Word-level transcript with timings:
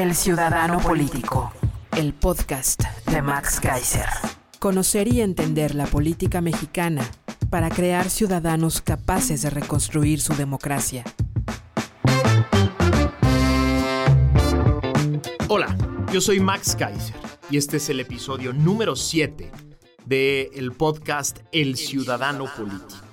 El 0.00 0.14
Ciudadano 0.14 0.78
Político, 0.78 1.52
el 1.94 2.14
podcast 2.14 2.84
de 3.04 3.20
Max 3.20 3.60
Kaiser. 3.60 4.08
Conocer 4.58 5.08
y 5.08 5.20
entender 5.20 5.74
la 5.74 5.84
política 5.84 6.40
mexicana 6.40 7.06
para 7.50 7.68
crear 7.68 8.08
ciudadanos 8.08 8.80
capaces 8.80 9.42
de 9.42 9.50
reconstruir 9.50 10.22
su 10.22 10.32
democracia. 10.32 11.04
Hola, 15.48 15.76
yo 16.10 16.22
soy 16.22 16.40
Max 16.40 16.74
Kaiser 16.78 17.16
y 17.50 17.58
este 17.58 17.76
es 17.76 17.90
el 17.90 18.00
episodio 18.00 18.54
número 18.54 18.96
7 18.96 19.52
del 20.06 20.48
el 20.54 20.72
podcast 20.72 21.40
El 21.52 21.76
Ciudadano 21.76 22.46
Político. 22.56 23.06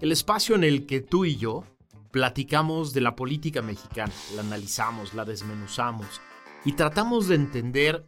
El 0.00 0.12
espacio 0.12 0.54
en 0.54 0.62
el 0.62 0.86
que 0.86 1.00
tú 1.00 1.24
y 1.24 1.34
yo 1.34 1.64
platicamos 2.10 2.92
de 2.92 3.00
la 3.00 3.16
política 3.16 3.62
mexicana, 3.62 4.12
la 4.34 4.42
analizamos, 4.42 5.14
la 5.14 5.24
desmenuzamos 5.24 6.20
y 6.64 6.72
tratamos 6.72 7.28
de 7.28 7.36
entender 7.36 8.06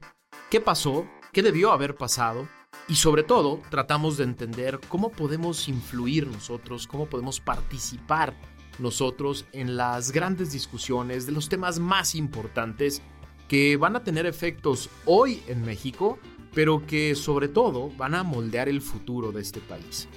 qué 0.51 0.61
pasó, 0.61 1.07
qué 1.33 1.43
debió 1.43 1.73
haber 1.73 1.95
pasado 1.95 2.49
y 2.89 2.97
sobre 2.97 3.23
todo 3.23 3.61
tratamos 3.71 4.17
de 4.17 4.25
entender 4.25 4.81
cómo 4.89 5.11
podemos 5.11 5.69
influir 5.69 6.27
nosotros, 6.27 6.87
cómo 6.87 7.07
podemos 7.07 7.41
participar 7.41 8.35
nosotros 8.79 9.47
en 9.53 9.77
las 9.77 10.11
grandes 10.13 10.53
discusiones 10.53 11.27
de 11.27 11.33
los 11.33 11.49
temas 11.49 11.79
más 11.79 12.15
importantes 12.15 13.03
que 13.49 13.77
van 13.77 13.97
a 13.97 14.03
tener 14.03 14.27
efectos 14.27 14.89
hoy 15.05 15.43
en 15.47 15.65
México, 15.65 16.19
pero 16.55 16.87
que 16.87 17.15
sobre 17.15 17.49
todo 17.49 17.91
van 17.91 18.15
a 18.15 18.23
moldear 18.23 18.69
el 18.69 18.81
futuro 18.81 19.31
de 19.31 19.43
este 19.43 19.61
país. 19.61 20.09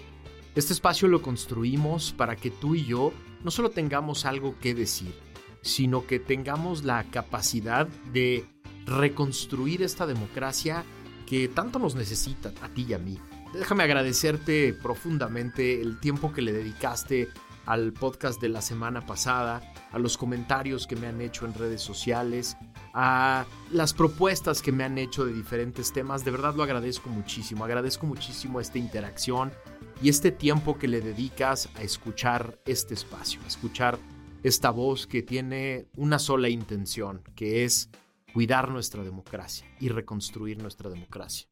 Este 0.55 0.73
espacio 0.73 1.07
lo 1.09 1.21
construimos 1.21 2.13
para 2.13 2.37
que 2.37 2.49
tú 2.49 2.75
y 2.75 2.85
yo 2.85 3.11
no 3.45 3.51
solo 3.51 3.69
tengamos 3.69 4.25
algo 4.25 4.57
que 4.59 4.73
decir, 4.73 5.13
sino 5.61 6.07
que 6.07 6.19
tengamos 6.19 6.83
la 6.83 7.03
capacidad 7.03 7.87
de 8.11 8.43
reconstruir 8.87 9.83
esta 9.83 10.07
democracia 10.07 10.83
que 11.27 11.47
tanto 11.47 11.77
nos 11.77 11.93
necesita 11.93 12.51
a 12.63 12.69
ti 12.69 12.87
y 12.89 12.93
a 12.93 12.97
mí. 12.97 13.19
Déjame 13.53 13.83
agradecerte 13.83 14.73
profundamente 14.73 15.79
el 15.79 15.99
tiempo 15.99 16.33
que 16.33 16.41
le 16.41 16.53
dedicaste 16.53 17.29
al 17.67 17.93
podcast 17.93 18.41
de 18.41 18.49
la 18.49 18.61
semana 18.61 19.05
pasada, 19.05 19.61
a 19.91 19.99
los 19.99 20.17
comentarios 20.17 20.87
que 20.87 20.95
me 20.95 21.05
han 21.05 21.21
hecho 21.21 21.45
en 21.45 21.53
redes 21.53 21.81
sociales, 21.81 22.57
a 22.95 23.45
las 23.71 23.93
propuestas 23.93 24.63
que 24.63 24.71
me 24.71 24.83
han 24.83 24.97
hecho 24.97 25.23
de 25.23 25.33
diferentes 25.33 25.93
temas. 25.93 26.25
De 26.25 26.31
verdad 26.31 26.55
lo 26.55 26.63
agradezco 26.63 27.09
muchísimo. 27.09 27.63
Agradezco 27.63 28.07
muchísimo 28.07 28.59
esta 28.59 28.79
interacción 28.79 29.51
y 30.01 30.09
este 30.09 30.31
tiempo 30.31 30.77
que 30.77 30.87
le 30.87 31.01
dedicas 31.01 31.69
a 31.75 31.81
escuchar 31.81 32.59
este 32.65 32.93
espacio, 32.93 33.41
a 33.43 33.47
escuchar 33.47 33.97
esta 34.43 34.69
voz 34.69 35.07
que 35.07 35.23
tiene 35.23 35.87
una 35.95 36.19
sola 36.19 36.49
intención, 36.49 37.23
que 37.35 37.63
es 37.63 37.89
cuidar 38.33 38.69
nuestra 38.69 39.03
democracia 39.03 39.65
y 39.79 39.89
reconstruir 39.89 40.61
nuestra 40.61 40.89
democracia. 40.89 41.47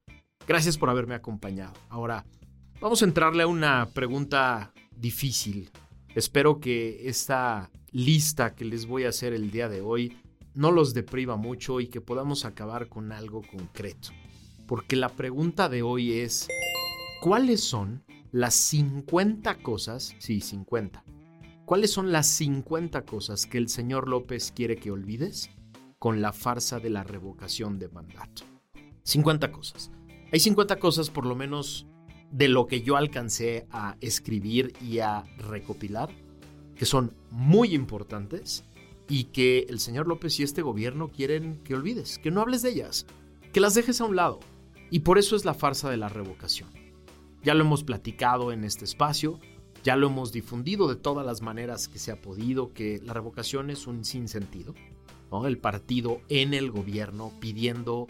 Gracias 0.46 0.78
por 0.78 0.90
haberme 0.90 1.16
acompañado. 1.16 1.74
Ahora, 1.90 2.26
vamos 2.82 3.02
a 3.02 3.06
entrarle 3.06 3.44
a 3.44 3.48
una 3.48 3.88
pregunta 3.94 4.74
difícil. 4.96 5.72
Espero 6.14 6.60
que 6.60 7.08
esta 7.08 7.72
lista 7.92 8.54
que 8.54 8.66
les 8.66 8.86
voy 8.86 9.06
a 9.06 9.10
hacer 9.10 9.34
el 9.34 9.50
día 9.50 9.70
de 9.70 9.82
hoy 9.82 10.18
no 10.54 10.72
los 10.72 10.94
depriva 10.94 11.38
mucho 11.38 11.80
y 11.80 11.88
que 11.88 12.02
podamos 12.02 12.46
acabar 12.46 12.90
con 12.90 13.12
algo 13.12 13.42
concreto. 13.42 14.10
Porque 14.68 14.96
la 14.96 15.10
pregunta 15.10 15.70
de 15.70 15.82
hoy 15.82 16.20
es, 16.20 16.48
¿cuáles 17.22 17.64
son 17.64 18.04
las 18.34 18.56
50 18.56 19.60
cosas, 19.60 20.16
sí, 20.18 20.42
50. 20.42 21.04
¿Cuáles 21.66 21.92
son 21.92 22.12
las 22.12 22.26
50 22.28 23.06
cosas 23.06 23.46
que 23.46 23.60
el 23.60 23.70
señor 23.70 24.10
López 24.10 24.52
quiere 24.52 24.76
que 24.76 24.90
olvides 24.90 25.52
con 26.00 26.20
la 26.20 26.34
farsa 26.34 26.80
de 26.80 26.90
la 26.90 27.04
revocación 27.04 27.78
de 27.78 27.90
mandato? 27.90 28.42
50 29.04 29.52
cosas. 29.52 29.92
Hay 30.32 30.40
50 30.40 30.80
cosas 30.80 31.12
por 31.12 31.28
lo 31.28 31.36
menos 31.36 31.86
de 32.32 32.48
lo 32.48 32.66
que 32.66 32.82
yo 32.82 32.98
alcancé 32.98 33.68
a 33.70 33.98
escribir 34.02 34.74
y 34.82 34.98
a 34.98 35.26
recopilar, 35.38 36.10
que 36.76 36.86
son 36.88 37.16
muy 37.30 37.76
importantes 37.76 38.66
y 39.08 39.26
que 39.26 39.68
el 39.70 39.80
señor 39.80 40.08
López 40.08 40.40
y 40.40 40.44
este 40.44 40.64
gobierno 40.64 41.10
quieren 41.10 41.62
que 41.64 41.76
olvides, 41.76 42.18
que 42.18 42.32
no 42.32 42.42
hables 42.42 42.64
de 42.64 42.72
ellas, 42.72 43.06
que 43.52 43.60
las 43.60 43.76
dejes 43.76 44.02
a 44.02 44.06
un 44.06 44.16
lado. 44.16 44.40
Y 44.90 45.02
por 45.02 45.20
eso 45.20 45.36
es 45.36 45.46
la 45.46 45.54
farsa 45.54 45.92
de 45.92 45.98
la 45.98 46.10
revocación. 46.10 46.83
Ya 47.44 47.54
lo 47.54 47.66
hemos 47.66 47.84
platicado 47.84 48.54
en 48.54 48.64
este 48.64 48.86
espacio, 48.86 49.40
ya 49.84 49.98
lo 49.98 50.08
hemos 50.08 50.32
difundido 50.32 50.88
de 50.88 50.96
todas 50.96 51.26
las 51.26 51.42
maneras 51.42 51.90
que 51.90 52.00
se 52.00 52.12
ha 52.12 52.22
podido, 52.22 52.74
que 52.74 53.02
la 53.04 53.14
revocación 53.14 53.70
es 53.70 53.86
un 53.86 54.06
sinsentido. 54.06 54.74
¿no? 55.30 55.46
El 55.46 55.58
partido 55.58 56.22
en 56.30 56.54
el 56.54 56.72
gobierno 56.72 57.34
pidiendo 57.42 58.08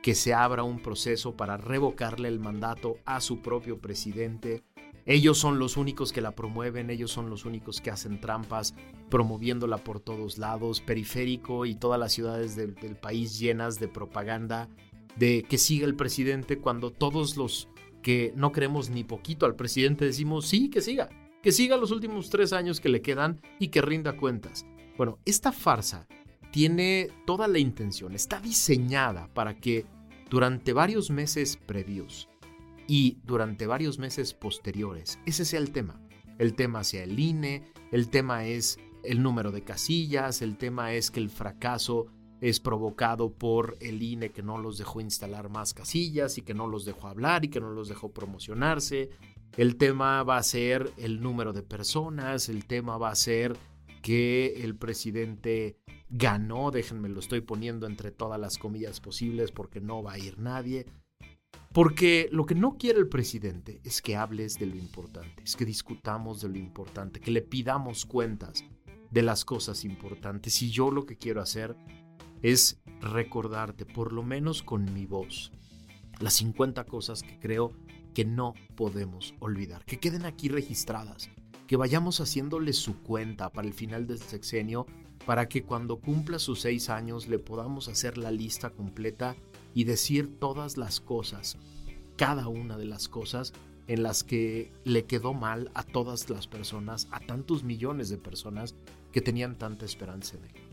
que 0.00 0.14
se 0.14 0.32
abra 0.32 0.62
un 0.62 0.80
proceso 0.80 1.36
para 1.36 1.56
revocarle 1.56 2.28
el 2.28 2.38
mandato 2.38 2.98
a 3.04 3.20
su 3.20 3.42
propio 3.42 3.80
presidente. 3.80 4.62
Ellos 5.06 5.38
son 5.38 5.58
los 5.58 5.76
únicos 5.76 6.12
que 6.12 6.20
la 6.20 6.36
promueven, 6.36 6.90
ellos 6.90 7.10
son 7.10 7.30
los 7.30 7.46
únicos 7.46 7.80
que 7.80 7.90
hacen 7.90 8.20
trampas, 8.20 8.74
promoviéndola 9.10 9.78
por 9.78 9.98
todos 9.98 10.38
lados, 10.38 10.80
periférico 10.80 11.66
y 11.66 11.74
todas 11.74 11.98
las 11.98 12.12
ciudades 12.12 12.54
del, 12.54 12.76
del 12.76 12.94
país 12.94 13.40
llenas 13.40 13.80
de 13.80 13.88
propaganda 13.88 14.68
de 15.16 15.42
que 15.42 15.58
siga 15.58 15.84
el 15.84 15.96
presidente 15.96 16.58
cuando 16.58 16.92
todos 16.92 17.36
los 17.36 17.68
que 18.02 18.32
no 18.36 18.52
creemos 18.52 18.90
ni 18.90 19.04
poquito 19.04 19.46
al 19.46 19.56
presidente, 19.56 20.04
decimos 20.04 20.46
sí, 20.46 20.70
que 20.70 20.80
siga, 20.80 21.08
que 21.42 21.52
siga 21.52 21.76
los 21.76 21.90
últimos 21.90 22.30
tres 22.30 22.52
años 22.52 22.80
que 22.80 22.88
le 22.88 23.02
quedan 23.02 23.40
y 23.58 23.68
que 23.68 23.82
rinda 23.82 24.16
cuentas. 24.16 24.66
Bueno, 24.96 25.18
esta 25.24 25.52
farsa 25.52 26.06
tiene 26.50 27.08
toda 27.26 27.48
la 27.48 27.58
intención, 27.58 28.14
está 28.14 28.40
diseñada 28.40 29.28
para 29.34 29.56
que 29.56 29.86
durante 30.30 30.72
varios 30.72 31.10
meses 31.10 31.56
previos 31.56 32.28
y 32.86 33.18
durante 33.24 33.66
varios 33.66 33.98
meses 33.98 34.34
posteriores, 34.34 35.18
ese 35.26 35.44
sea 35.44 35.60
el 35.60 35.70
tema. 35.70 36.00
El 36.38 36.54
tema 36.54 36.84
sea 36.84 37.02
el 37.02 37.18
INE, 37.18 37.64
el 37.90 38.08
tema 38.10 38.46
es 38.46 38.78
el 39.02 39.22
número 39.22 39.50
de 39.50 39.62
casillas, 39.62 40.40
el 40.40 40.56
tema 40.56 40.92
es 40.94 41.10
que 41.10 41.20
el 41.20 41.30
fracaso 41.30 42.06
es 42.40 42.60
provocado 42.60 43.32
por 43.32 43.76
el 43.80 44.02
INE 44.02 44.30
que 44.30 44.42
no 44.42 44.58
los 44.58 44.78
dejó 44.78 45.00
instalar 45.00 45.48
más 45.48 45.74
casillas 45.74 46.38
y 46.38 46.42
que 46.42 46.54
no 46.54 46.66
los 46.66 46.84
dejó 46.84 47.08
hablar 47.08 47.44
y 47.44 47.48
que 47.48 47.60
no 47.60 47.70
los 47.70 47.88
dejó 47.88 48.12
promocionarse. 48.12 49.10
El 49.56 49.76
tema 49.76 50.22
va 50.22 50.36
a 50.36 50.42
ser 50.42 50.92
el 50.96 51.20
número 51.20 51.52
de 51.52 51.62
personas, 51.62 52.48
el 52.48 52.64
tema 52.66 52.96
va 52.96 53.10
a 53.10 53.16
ser 53.16 53.56
que 54.02 54.62
el 54.62 54.76
presidente 54.76 55.76
ganó, 56.10 56.70
déjenme 56.70 57.08
lo 57.08 57.20
estoy 57.20 57.40
poniendo 57.40 57.86
entre 57.86 58.10
todas 58.10 58.40
las 58.40 58.56
comillas 58.56 59.00
posibles 59.00 59.50
porque 59.50 59.80
no 59.80 60.02
va 60.02 60.12
a 60.12 60.18
ir 60.18 60.38
nadie. 60.38 60.86
Porque 61.72 62.28
lo 62.32 62.46
que 62.46 62.54
no 62.54 62.78
quiere 62.78 62.98
el 62.98 63.08
presidente 63.08 63.80
es 63.84 64.00
que 64.00 64.16
hables 64.16 64.58
de 64.58 64.66
lo 64.66 64.76
importante, 64.76 65.42
es 65.42 65.54
que 65.54 65.64
discutamos 65.64 66.40
de 66.40 66.48
lo 66.48 66.56
importante, 66.56 67.20
que 67.20 67.30
le 67.30 67.42
pidamos 67.42 68.06
cuentas 68.06 68.64
de 69.10 69.22
las 69.22 69.44
cosas 69.44 69.84
importantes. 69.84 70.62
Y 70.62 70.70
yo 70.70 70.90
lo 70.90 71.04
que 71.04 71.16
quiero 71.16 71.40
hacer 71.40 71.76
es 72.42 72.78
recordarte, 73.00 73.84
por 73.84 74.12
lo 74.12 74.22
menos 74.22 74.62
con 74.62 74.92
mi 74.92 75.06
voz, 75.06 75.52
las 76.20 76.34
50 76.34 76.84
cosas 76.84 77.22
que 77.22 77.38
creo 77.38 77.72
que 78.14 78.24
no 78.24 78.54
podemos 78.76 79.34
olvidar, 79.40 79.84
que 79.84 80.00
queden 80.00 80.24
aquí 80.24 80.48
registradas, 80.48 81.30
que 81.66 81.76
vayamos 81.76 82.20
haciéndole 82.20 82.72
su 82.72 83.00
cuenta 83.02 83.50
para 83.50 83.68
el 83.68 83.74
final 83.74 84.06
del 84.06 84.18
sexenio 84.18 84.86
para 85.26 85.48
que 85.48 85.62
cuando 85.62 86.00
cumpla 86.00 86.38
sus 86.38 86.62
seis 86.62 86.88
años 86.88 87.28
le 87.28 87.38
podamos 87.38 87.88
hacer 87.88 88.16
la 88.16 88.30
lista 88.30 88.70
completa 88.70 89.36
y 89.74 89.84
decir 89.84 90.38
todas 90.38 90.78
las 90.78 91.00
cosas, 91.00 91.58
cada 92.16 92.48
una 92.48 92.78
de 92.78 92.86
las 92.86 93.08
cosas 93.08 93.52
en 93.88 94.02
las 94.02 94.24
que 94.24 94.72
le 94.84 95.04
quedó 95.04 95.34
mal 95.34 95.70
a 95.74 95.82
todas 95.82 96.30
las 96.30 96.46
personas, 96.46 97.08
a 97.10 97.20
tantos 97.20 97.62
millones 97.62 98.08
de 98.08 98.16
personas 98.16 98.74
que 99.12 99.20
tenían 99.20 99.58
tanta 99.58 99.84
esperanza 99.84 100.36
en 100.36 100.44
él. 100.44 100.67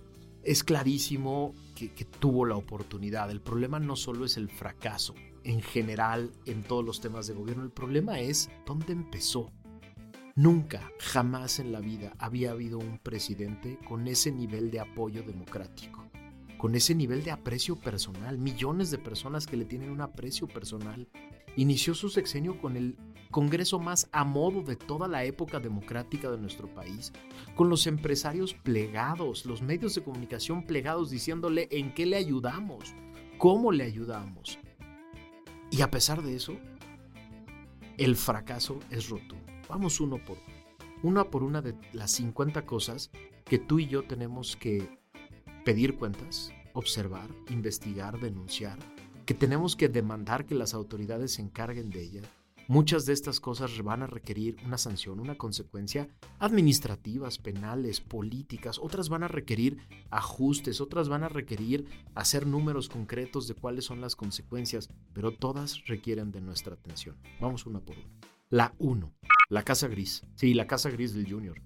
Es 0.46 0.64
clarísimo 0.64 1.56
que, 1.74 1.90
tuvo 2.06 2.46
la 2.46 2.56
oportunidad. 2.56 3.32
El 3.32 3.42
problema 3.42 3.80
no 3.80 3.96
solo 3.96 4.26
es 4.26 4.38
el 4.38 4.48
fracaso 4.48 5.16
en 5.44 5.60
general 5.60 6.32
en 6.46 6.62
todos 6.62 6.86
los 6.86 7.02
temas 7.02 7.26
de 7.26 7.34
gobierno, 7.34 7.64
el 7.64 7.72
problema 7.72 8.20
es 8.20 8.52
dónde 8.64 8.94
empezó. 8.94 9.52
Nunca, 10.36 10.92
jamás 11.00 11.58
en 11.58 11.72
la 11.72 11.80
vida 11.80 12.14
había 12.20 12.52
habido 12.52 12.78
un 12.78 13.00
presidente 13.00 13.80
con 13.88 14.08
ese 14.08 14.32
nivel 14.32 14.70
de 14.70 14.82
apoyo 14.82 15.24
democrático, 15.24 16.06
con 16.60 16.76
ese 16.76 16.94
nivel 16.94 17.24
de 17.24 17.32
aprecio 17.32 17.76
personal, 17.76 18.38
millones 18.38 18.92
de 18.92 19.00
personas 19.00 19.48
que 19.48 19.58
le 19.58 19.66
tienen 19.66 19.90
un 19.90 20.02
aprecio 20.02 20.48
personal. 20.48 21.08
Inició 21.57 21.96
su 21.96 22.10
sexenio 22.10 22.60
con 22.60 22.75
el 22.75 22.98
Congreso 23.31 23.80
más 23.80 24.07
a 24.13 24.24
modo 24.24 24.62
de 24.62 24.78
toda 24.78 25.10
la 25.10 25.25
época 25.25 25.60
democrática 25.60 26.31
de 26.31 26.38
nuestro 26.38 26.74
país, 26.74 27.12
con 27.56 27.69
los 27.69 27.86
empresarios 27.86 28.54
plegados, 28.54 29.46
los 29.46 29.62
medios 29.62 29.94
de 29.94 30.04
comunicación 30.04 30.66
plegados 30.66 31.10
diciéndole 31.10 31.68
en 31.72 31.94
qué 31.94 32.06
le 32.06 32.16
ayudamos, 32.16 32.94
cómo 33.38 33.74
le 33.74 33.84
ayudamos. 33.84 34.57
Y 35.69 35.81
a 35.81 35.92
pesar 35.92 36.22
de 36.24 36.36
eso, 36.36 36.54
el 37.98 38.16
fracaso 38.16 38.80
es 38.90 39.10
rotundo. 39.10 39.46
Vamos 39.68 40.00
uno 40.00 40.18
por 40.24 40.38
uno. 40.38 40.56
Una 41.04 41.25
por 41.25 41.44
una 41.44 41.62
de 41.62 41.75
las 41.92 42.12
50 42.12 42.66
cosas 42.66 43.12
que 43.44 43.60
tú 43.60 43.80
y 43.80 43.88
yo 43.88 44.06
tenemos 44.06 44.56
que 44.56 44.98
pedir 45.66 45.98
cuentas, 45.98 46.54
observar, 46.74 47.30
investigar, 47.50 48.19
denunciar, 48.19 48.80
que 49.25 49.33
tenemos 49.33 49.75
que 49.75 49.89
demandar 49.89 50.45
que 50.45 50.56
las 50.56 50.74
autoridades 50.74 51.33
se 51.33 51.42
encarguen 51.42 51.89
de 51.89 52.04
ellas. 52.04 52.25
Muchas 52.68 53.06
de 53.06 53.13
estas 53.13 53.39
cosas 53.39 53.80
van 53.83 54.01
a 54.01 54.07
requerir 54.07 54.57
una 54.66 54.80
sanción, 54.80 55.19
una 55.19 55.38
consecuencia 55.38 56.07
administrativas, 56.39 57.38
penales, 57.38 58.01
políticas, 58.01 58.80
otras 58.80 59.07
van 59.07 59.22
a 59.22 59.27
requerir 59.27 59.77
ajustes, 60.10 60.81
otras 60.81 61.07
van 61.07 61.24
a 61.24 61.30
requerir 61.30 61.86
hacer 62.16 62.48
números 62.48 62.89
concretos 62.89 63.48
de 63.48 63.54
cuáles 63.54 63.86
son 63.86 64.01
las 64.01 64.16
consecuencias, 64.16 64.89
pero 65.13 65.31
todas 65.31 65.86
requieren 65.86 66.31
de 66.31 66.42
nuestra 66.42 66.74
atención. 66.74 67.16
Vamos 67.39 67.68
una 67.68 67.81
por 67.81 67.98
una. 67.98 68.10
La 68.50 68.74
1. 68.80 69.13
La 69.50 69.63
casa 69.63 69.88
gris. 69.88 70.25
Sí, 70.36 70.56
la 70.56 70.66
casa 70.66 70.89
gris 70.89 71.13
del 71.13 71.31
Junior. 71.31 71.62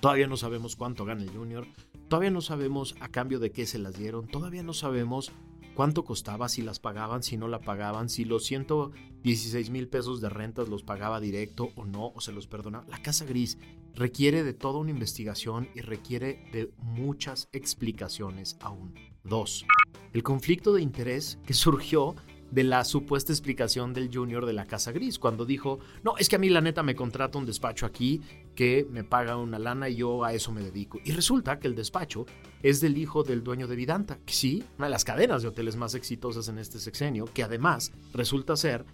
Todavía 0.00 0.26
no 0.26 0.36
sabemos 0.36 0.76
cuánto 0.76 1.06
gana 1.06 1.22
el 1.22 1.30
Junior. 1.30 1.66
Todavía 2.08 2.30
no 2.30 2.42
sabemos 2.42 2.94
a 3.00 3.08
cambio 3.08 3.38
de 3.38 3.52
qué 3.52 3.64
se 3.64 3.78
las 3.78 3.98
dieron. 3.98 4.28
Todavía 4.28 4.62
no 4.62 4.74
sabemos 4.74 5.32
cuánto 5.76 6.04
costaba, 6.04 6.48
si 6.48 6.62
las 6.62 6.80
pagaban, 6.80 7.22
si 7.22 7.36
no 7.36 7.48
la 7.48 7.60
pagaban, 7.60 8.08
si 8.08 8.24
los 8.24 8.44
116 8.46 9.68
mil 9.70 9.88
pesos 9.88 10.22
de 10.22 10.30
rentas 10.30 10.68
los 10.68 10.82
pagaba 10.82 11.20
directo 11.20 11.68
o 11.76 11.84
no, 11.84 12.12
o 12.14 12.20
se 12.22 12.32
los 12.32 12.46
perdonaba. 12.46 12.86
La 12.88 13.02
casa 13.02 13.26
gris 13.26 13.58
requiere 13.94 14.42
de 14.42 14.54
toda 14.54 14.80
una 14.80 14.90
investigación 14.90 15.68
y 15.74 15.82
requiere 15.82 16.48
de 16.52 16.72
muchas 16.78 17.50
explicaciones 17.52 18.56
aún. 18.60 18.94
Dos, 19.22 19.66
el 20.14 20.22
conflicto 20.22 20.72
de 20.72 20.80
interés 20.80 21.38
que 21.46 21.52
surgió 21.52 22.16
de 22.50 22.64
la 22.64 22.84
supuesta 22.84 23.32
explicación 23.32 23.92
del 23.92 24.10
junior 24.12 24.46
de 24.46 24.52
la 24.52 24.66
Casa 24.66 24.92
Gris, 24.92 25.18
cuando 25.18 25.44
dijo, 25.44 25.78
no, 26.02 26.16
es 26.16 26.28
que 26.28 26.36
a 26.36 26.38
mí 26.38 26.48
la 26.48 26.60
neta 26.60 26.82
me 26.82 26.94
contrata 26.94 27.38
un 27.38 27.46
despacho 27.46 27.86
aquí 27.86 28.20
que 28.54 28.86
me 28.90 29.04
paga 29.04 29.36
una 29.36 29.58
lana 29.58 29.88
y 29.88 29.96
yo 29.96 30.24
a 30.24 30.32
eso 30.32 30.52
me 30.52 30.62
dedico. 30.62 31.00
Y 31.04 31.12
resulta 31.12 31.58
que 31.58 31.68
el 31.68 31.74
despacho 31.74 32.26
es 32.62 32.80
del 32.80 32.98
hijo 32.98 33.22
del 33.22 33.42
dueño 33.42 33.66
de 33.66 33.76
Vidanta, 33.76 34.18
que 34.24 34.32
sí, 34.32 34.64
una 34.78 34.86
de 34.86 34.92
las 34.92 35.04
cadenas 35.04 35.42
de 35.42 35.48
hoteles 35.48 35.76
más 35.76 35.94
exitosas 35.94 36.48
en 36.48 36.58
este 36.58 36.78
sexenio, 36.78 37.26
que 37.26 37.42
además 37.42 37.92
resulta 38.12 38.56
ser 38.56 38.84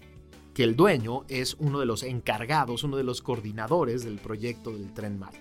que 0.54 0.64
el 0.64 0.76
dueño 0.76 1.24
es 1.28 1.56
uno 1.58 1.80
de 1.80 1.86
los 1.86 2.02
encargados, 2.02 2.84
uno 2.84 2.96
de 2.96 3.04
los 3.04 3.22
coordinadores 3.22 4.04
del 4.04 4.18
proyecto 4.18 4.70
del 4.70 4.92
Tren 4.92 5.18
Mal. 5.18 5.32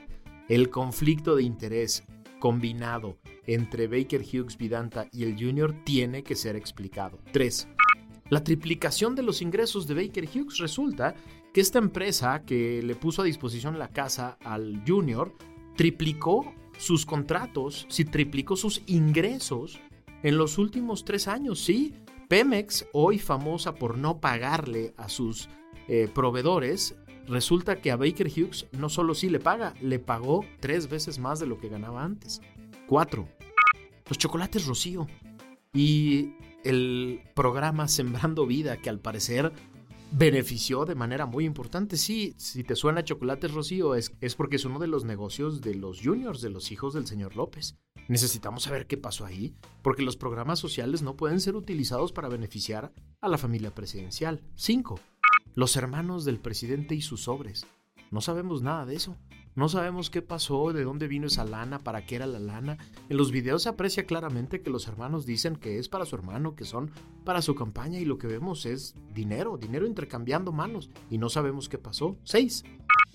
El 0.48 0.70
conflicto 0.70 1.36
de 1.36 1.44
interés 1.44 2.04
combinado 2.40 3.18
entre 3.46 3.88
Baker 3.88 4.22
Hughes 4.22 4.58
Vidanta 4.58 5.08
y 5.12 5.24
el 5.24 5.36
Junior 5.36 5.74
tiene 5.86 6.24
que 6.24 6.36
ser 6.36 6.56
explicado. 6.56 7.20
3 7.32 7.68
la 8.32 8.46
triplicación 8.46 9.14
de 9.14 9.24
los 9.24 9.42
ingresos 9.42 9.88
de 9.88 9.94
Baker 9.94 10.24
Hughes. 10.26 10.58
Resulta 10.58 11.16
que 11.54 11.60
esta 11.60 11.80
empresa 11.80 12.44
que 12.46 12.82
le 12.82 12.96
puso 12.96 13.22
a 13.22 13.26
disposición 13.26 13.78
la 13.78 13.90
casa 13.90 14.38
al 14.44 14.84
Junior 14.88 15.36
triplicó 15.76 16.56
sus 16.78 17.06
contratos, 17.06 17.86
sí, 17.90 18.06
triplicó 18.06 18.56
sus 18.56 18.84
ingresos 18.88 19.82
en 20.24 20.38
los 20.38 20.58
últimos 20.58 21.04
tres 21.04 21.28
años. 21.28 21.60
Sí, 21.60 21.94
Pemex, 22.30 22.88
hoy 22.94 23.20
famosa 23.20 23.76
por 23.76 23.98
no 23.98 24.22
pagarle 24.22 24.94
a 24.96 25.10
sus 25.10 25.50
eh, 25.90 26.08
proveedores, 26.08 26.96
resulta 27.28 27.82
que 27.82 27.92
a 27.92 27.98
Baker 27.98 28.28
Hughes 28.28 28.66
no 28.72 28.88
solo 28.88 29.14
sí 29.14 29.30
le 29.30 29.42
paga, 29.42 29.74
le 29.82 30.00
pagó 30.00 30.46
tres 30.62 30.90
veces 30.90 31.20
más 31.20 31.42
de 31.42 31.48
lo 31.48 31.58
que 31.60 31.68
ganaba 31.68 32.02
antes. 32.02 32.42
Cuatro, 32.88 33.28
los 34.08 34.18
chocolates 34.18 34.66
Rocío. 34.68 35.06
Y 35.74 36.34
el 36.64 37.22
programa 37.36 37.88
Sembrando 37.88 38.46
Vida, 38.46 38.78
que 38.78 38.90
al 38.90 39.00
parecer 39.00 39.52
benefició 40.12 40.86
de 40.86 40.96
manera 40.96 41.26
muy 41.26 41.46
importante. 41.46 41.98
Sí, 41.98 42.34
si 42.38 42.64
te 42.64 42.76
suena 42.76 43.04
Chocolates 43.04 43.54
Rocío, 43.54 43.96
es, 43.96 44.14
es 44.20 44.36
porque 44.36 44.58
es 44.58 44.66
uno 44.66 44.80
de 44.80 44.88
los 44.88 45.06
negocios 45.06 45.62
de 45.62 45.76
los 45.76 46.02
juniors, 46.02 46.42
de 46.42 46.50
los 46.50 46.72
hijos 46.72 46.94
del 46.94 47.08
señor 47.08 47.36
López. 47.36 47.78
Necesitamos 48.08 48.64
saber 48.64 48.88
qué 48.88 48.98
pasó 48.98 49.26
ahí, 49.26 49.56
porque 49.82 50.04
los 50.04 50.18
programas 50.18 50.60
sociales 50.60 51.02
no 51.02 51.16
pueden 51.16 51.40
ser 51.40 51.56
utilizados 51.56 52.12
para 52.12 52.28
beneficiar 52.28 52.92
a 53.22 53.30
la 53.30 53.38
familia 53.38 53.74
presidencial. 53.74 54.42
5. 54.56 55.00
Los 55.56 55.76
hermanos 55.78 56.26
del 56.26 56.40
presidente 56.40 56.94
y 56.96 57.02
sus 57.02 57.24
sobres. 57.24 57.66
No 58.10 58.20
sabemos 58.20 58.62
nada 58.62 58.86
de 58.86 58.96
eso. 58.96 59.18
No 59.54 59.68
sabemos 59.68 60.10
qué 60.10 60.22
pasó, 60.22 60.72
de 60.72 60.86
dónde 60.86 61.10
vino 61.10 61.28
esa 61.28 61.44
lana, 61.44 61.80
para 61.80 62.06
qué 62.06 62.16
era 62.16 62.26
la 62.26 62.40
lana. 62.40 62.78
En 63.10 63.18
los 63.18 63.32
videos 63.32 63.64
se 63.64 63.70
aprecia 63.70 64.06
claramente 64.06 64.62
que 64.62 64.70
los 64.70 64.88
hermanos 64.88 65.26
dicen 65.26 65.58
que 65.58 65.78
es 65.78 65.90
para 65.90 66.06
su 66.06 66.16
hermano, 66.16 66.56
que 66.56 66.64
son 66.64 66.92
para 67.26 67.42
su 67.42 67.54
campaña 67.54 68.00
y 68.00 68.06
lo 68.06 68.18
que 68.18 68.28
vemos 68.28 68.66
es 68.66 68.96
dinero, 69.14 69.58
dinero 69.58 69.86
intercambiando 69.86 70.54
manos 70.54 70.90
y 71.10 71.18
no 71.18 71.30
sabemos 71.30 71.68
qué 71.68 71.78
pasó. 71.78 72.18
6. 72.24 72.64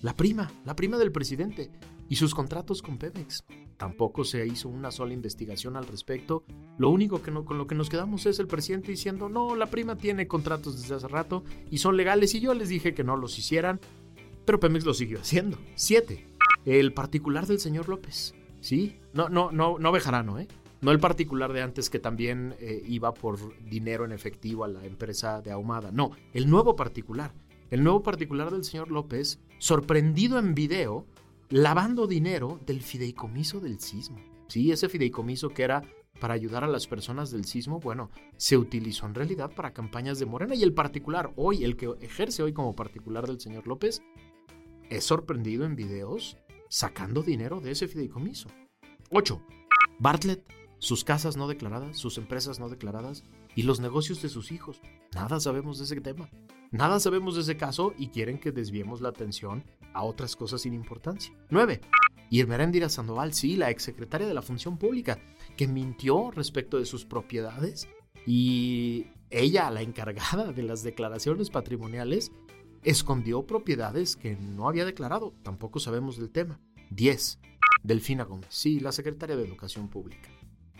La 0.01 0.15
prima, 0.15 0.51
la 0.63 0.75
prima 0.75 0.99
del 0.99 1.11
presidente 1.11 1.71
y 2.07 2.17
sus 2.17 2.35
contratos 2.35 2.83
con 2.83 2.99
Pemex. 2.99 3.43
Tampoco 3.77 4.23
se 4.23 4.45
hizo 4.45 4.69
una 4.69 4.91
sola 4.91 5.13
investigación 5.13 5.75
al 5.75 5.87
respecto. 5.87 6.43
Lo 6.77 6.91
único 6.91 7.23
que 7.23 7.31
no, 7.31 7.45
con 7.45 7.57
lo 7.57 7.65
que 7.65 7.75
nos 7.75 7.89
quedamos 7.89 8.27
es 8.27 8.37
el 8.37 8.47
presidente 8.47 8.91
diciendo, 8.91 9.27
no, 9.27 9.55
la 9.55 9.67
prima 9.67 9.97
tiene 9.97 10.27
contratos 10.27 10.79
desde 10.79 10.95
hace 10.95 11.07
rato 11.07 11.43
y 11.71 11.79
son 11.79 11.97
legales 11.97 12.35
y 12.35 12.41
yo 12.41 12.53
les 12.53 12.69
dije 12.69 12.93
que 12.93 13.03
no 13.03 13.17
los 13.17 13.39
hicieran 13.39 13.79
pero 14.47 14.61
Pemex 14.61 14.85
lo 14.85 14.93
siguió 14.93 15.19
haciendo. 15.19 15.57
Siete, 15.75 16.25
el 16.67 16.93
particular 16.93 17.47
del 17.47 17.59
señor 17.59 17.87
López. 17.87 18.35
¿Sí? 18.59 18.99
No, 19.13 19.29
no, 19.29 19.51
no, 19.51 19.79
no 19.79 19.91
Bejarano, 19.91 20.39
¿eh? 20.39 20.47
No 20.81 20.91
el 20.91 20.99
particular 20.99 21.53
de 21.53 21.61
antes 21.61 21.89
que 21.89 21.99
también 21.99 22.55
eh, 22.59 22.83
iba 22.85 23.13
por 23.13 23.57
dinero 23.63 24.05
en 24.05 24.11
efectivo 24.11 24.63
a 24.63 24.67
la 24.67 24.85
empresa 24.85 25.41
de 25.41 25.51
Ahumada. 25.51 25.91
No, 25.91 26.11
el 26.33 26.49
nuevo 26.49 26.75
particular. 26.75 27.33
El 27.71 27.83
nuevo 27.83 28.03
particular 28.03 28.51
del 28.51 28.63
señor 28.63 28.91
López, 28.91 29.39
sorprendido 29.57 30.37
en 30.39 30.53
video, 30.53 31.05
lavando 31.49 32.05
dinero 32.05 32.59
del 32.65 32.81
fideicomiso 32.81 33.59
del 33.59 33.79
sismo. 33.79 34.19
Sí, 34.47 34.71
ese 34.71 34.89
fideicomiso 34.89 35.49
que 35.49 35.63
era 35.63 35.81
para 36.19 36.33
ayudar 36.33 36.63
a 36.63 36.67
las 36.67 36.87
personas 36.87 37.31
del 37.31 37.45
sismo, 37.45 37.79
bueno, 37.79 38.09
se 38.37 38.57
utilizó 38.57 39.05
en 39.05 39.15
realidad 39.15 39.51
para 39.55 39.73
campañas 39.73 40.19
de 40.19 40.25
Morena 40.25 40.55
y 40.55 40.63
el 40.63 40.73
particular, 40.73 41.31
hoy, 41.35 41.63
el 41.63 41.75
que 41.75 41.93
ejerce 42.01 42.43
hoy 42.43 42.53
como 42.53 42.75
particular 42.75 43.27
del 43.27 43.39
señor 43.39 43.67
López, 43.67 44.01
es 44.89 45.03
sorprendido 45.03 45.65
en 45.65 45.75
videos 45.75 46.37
sacando 46.69 47.23
dinero 47.23 47.59
de 47.59 47.71
ese 47.71 47.87
fideicomiso. 47.87 48.49
8. 49.11 49.41
Bartlett, 49.99 50.43
sus 50.79 51.03
casas 51.03 51.37
no 51.37 51.47
declaradas, 51.47 51.97
sus 51.97 52.17
empresas 52.17 52.59
no 52.59 52.69
declaradas 52.69 53.23
y 53.55 53.63
los 53.63 53.79
negocios 53.79 54.21
de 54.21 54.29
sus 54.29 54.51
hijos. 54.51 54.81
Nada 55.15 55.39
sabemos 55.39 55.79
de 55.79 55.85
ese 55.85 55.99
tema. 56.01 56.29
Nada 56.71 56.99
sabemos 56.99 57.35
de 57.35 57.41
ese 57.41 57.57
caso 57.57 57.93
y 57.97 58.09
quieren 58.09 58.39
que 58.39 58.51
desviemos 58.51 59.01
la 59.01 59.09
atención 59.09 59.63
a 59.93 60.03
otras 60.03 60.35
cosas 60.35 60.61
sin 60.61 60.73
importancia. 60.73 61.33
9. 61.49 61.81
Irmeréndira 62.29 62.89
Sandoval, 62.89 63.33
sí, 63.33 63.55
la 63.55 63.69
exsecretaria 63.69 64.27
de 64.27 64.33
la 64.33 64.41
Función 64.41 64.77
Pública, 64.77 65.17
que 65.55 65.67
mintió 65.67 66.29
respecto 66.31 66.77
de 66.77 66.85
sus 66.85 67.05
propiedades 67.05 67.87
y 68.25 69.07
ella, 69.29 69.71
la 69.71 69.81
encargada 69.81 70.51
de 70.51 70.63
las 70.63 70.83
declaraciones 70.83 71.49
patrimoniales, 71.49 72.31
escondió 72.83 73.45
propiedades 73.45 74.15
que 74.15 74.35
no 74.35 74.67
había 74.67 74.85
declarado. 74.85 75.33
Tampoco 75.43 75.79
sabemos 75.79 76.17
del 76.17 76.29
tema. 76.29 76.59
10. 76.91 77.39
Delfina 77.83 78.23
Gómez, 78.23 78.49
sí, 78.49 78.79
la 78.79 78.91
secretaria 78.91 79.35
de 79.35 79.45
Educación 79.45 79.87
Pública, 79.87 80.29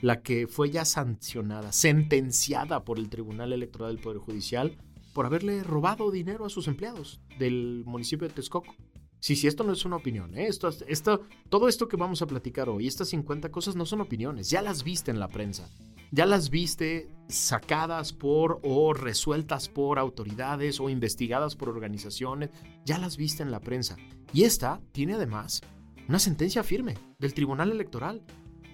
la 0.02 0.22
que 0.22 0.48
fue 0.48 0.70
ya 0.70 0.84
sancionada, 0.86 1.72
sentenciada 1.72 2.84
por 2.84 2.98
el 3.00 3.10
Tribunal 3.10 3.54
Electoral 3.54 3.96
del 3.96 4.04
Poder 4.04 4.18
Judicial 4.20 4.78
por 5.14 5.26
haberle 5.26 5.64
robado 5.64 6.12
dinero 6.12 6.46
a 6.46 6.50
sus 6.50 6.68
empleados 6.68 7.22
del 7.40 7.84
municipio 7.86 8.28
de 8.28 8.34
Texcoco. 8.34 8.76
Sí, 9.20 9.36
sí, 9.36 9.48
esto 9.48 9.64
no 9.64 9.74
es 9.74 9.84
una 9.84 9.96
opinión. 9.96 10.38
¿eh? 10.38 10.48
Esto, 10.48 10.70
esto, 10.88 11.22
todo 11.50 11.68
esto 11.68 11.88
que 11.88 11.98
vamos 11.98 12.22
a 12.22 12.28
platicar 12.28 12.70
hoy, 12.70 12.88
estas 12.88 13.10
50 13.10 13.50
cosas 13.50 13.76
no 13.76 13.86
son 13.86 14.02
opiniones, 14.02 14.50
ya 14.50 14.62
las 14.62 14.84
viste 14.84 15.10
en 15.10 15.20
la 15.20 15.28
prensa. 15.28 15.70
Ya 16.12 16.26
las 16.26 16.50
viste 16.50 17.10
sacadas 17.28 18.14
por 18.14 18.60
o 18.64 18.94
resueltas 18.94 19.68
por 19.68 20.00
autoridades 20.00 20.80
o 20.80 20.90
investigadas 20.90 21.56
por 21.56 21.70
organizaciones. 21.70 22.50
Ya 22.86 22.98
las 22.98 23.18
viste 23.18 23.44
en 23.44 23.52
la 23.52 23.60
prensa. 23.60 23.98
Y 24.34 24.44
esta 24.44 24.82
tiene 24.92 25.16
además 25.16 25.62
una 26.08 26.20
sentencia 26.20 26.64
firme 26.64 26.96
del 27.20 27.34
Tribunal 27.34 27.72
Electoral 27.72 28.24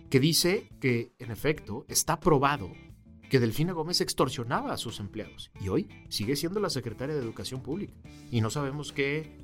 que 0.10 0.20
dice 0.20 0.70
que, 0.80 1.14
en 1.18 1.32
efecto, 1.32 1.86
está 1.88 2.20
probado 2.20 2.72
que 3.30 3.40
Delfina 3.40 3.74
Gómez 3.74 4.00
extorsionaba 4.02 4.72
a 4.72 4.78
sus 4.78 5.00
empleados 5.00 5.50
y 5.60 5.70
hoy 5.70 5.90
sigue 6.10 6.36
siendo 6.36 6.60
la 6.60 6.70
secretaria 6.70 7.16
de 7.16 7.22
Educación 7.22 7.64
Pública 7.64 7.96
y 8.30 8.42
no 8.42 8.52
sabemos 8.52 8.92
qué, 8.92 9.36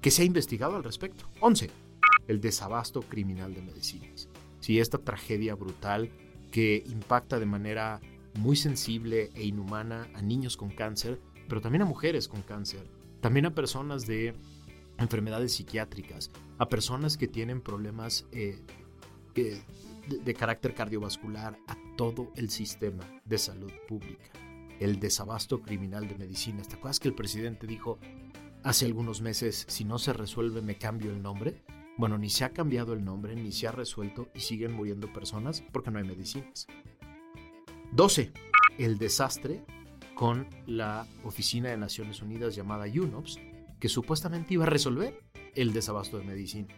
qué 0.00 0.10
se 0.10 0.22
ha 0.22 0.24
investigado 0.24 0.74
al 0.74 0.82
respecto. 0.82 1.30
11. 1.40 1.70
El 2.26 2.40
desabasto 2.40 3.02
criminal 3.02 3.54
de 3.54 3.62
medicinas. 3.62 4.28
Si 4.58 4.80
esta 4.80 4.98
tragedia 4.98 5.54
brutal 5.54 6.10
que 6.56 6.82
impacta 6.86 7.38
de 7.38 7.44
manera 7.44 8.00
muy 8.38 8.56
sensible 8.56 9.28
e 9.34 9.44
inhumana 9.44 10.08
a 10.14 10.22
niños 10.22 10.56
con 10.56 10.70
cáncer, 10.70 11.20
pero 11.50 11.60
también 11.60 11.82
a 11.82 11.84
mujeres 11.84 12.28
con 12.28 12.40
cáncer, 12.40 12.88
también 13.20 13.44
a 13.44 13.54
personas 13.54 14.06
de 14.06 14.34
enfermedades 14.96 15.52
psiquiátricas, 15.52 16.30
a 16.56 16.66
personas 16.70 17.18
que 17.18 17.28
tienen 17.28 17.60
problemas 17.60 18.26
eh, 18.32 18.64
de, 19.34 19.62
de 20.24 20.34
carácter 20.34 20.72
cardiovascular, 20.72 21.58
a 21.68 21.76
todo 21.98 22.32
el 22.36 22.48
sistema 22.48 23.04
de 23.26 23.36
salud 23.36 23.72
pública. 23.86 24.30
El 24.80 24.98
desabasto 24.98 25.60
criminal 25.60 26.08
de 26.08 26.14
medicinas. 26.14 26.68
¿Te 26.68 26.76
acuerdas 26.76 27.00
que 27.00 27.08
el 27.08 27.14
presidente 27.14 27.66
dijo 27.66 27.98
hace 28.62 28.86
algunos 28.86 29.20
meses, 29.20 29.66
si 29.68 29.84
no 29.84 29.98
se 29.98 30.14
resuelve 30.14 30.62
me 30.62 30.78
cambio 30.78 31.10
el 31.10 31.20
nombre? 31.20 31.62
Bueno, 31.96 32.18
ni 32.18 32.28
se 32.28 32.44
ha 32.44 32.50
cambiado 32.50 32.92
el 32.92 33.04
nombre, 33.04 33.34
ni 33.34 33.52
se 33.52 33.68
ha 33.68 33.72
resuelto 33.72 34.28
y 34.34 34.40
siguen 34.40 34.72
muriendo 34.72 35.12
personas 35.12 35.62
porque 35.72 35.90
no 35.90 35.98
hay 35.98 36.04
medicinas. 36.04 36.66
12. 37.92 38.32
El 38.78 38.98
desastre 38.98 39.64
con 40.14 40.46
la 40.66 41.06
Oficina 41.24 41.70
de 41.70 41.76
Naciones 41.76 42.20
Unidas 42.20 42.54
llamada 42.54 42.86
UNOPS, 42.86 43.38
que 43.80 43.88
supuestamente 43.88 44.54
iba 44.54 44.64
a 44.64 44.70
resolver 44.70 45.22
el 45.54 45.72
desabasto 45.72 46.18
de 46.18 46.24
medicina. 46.24 46.68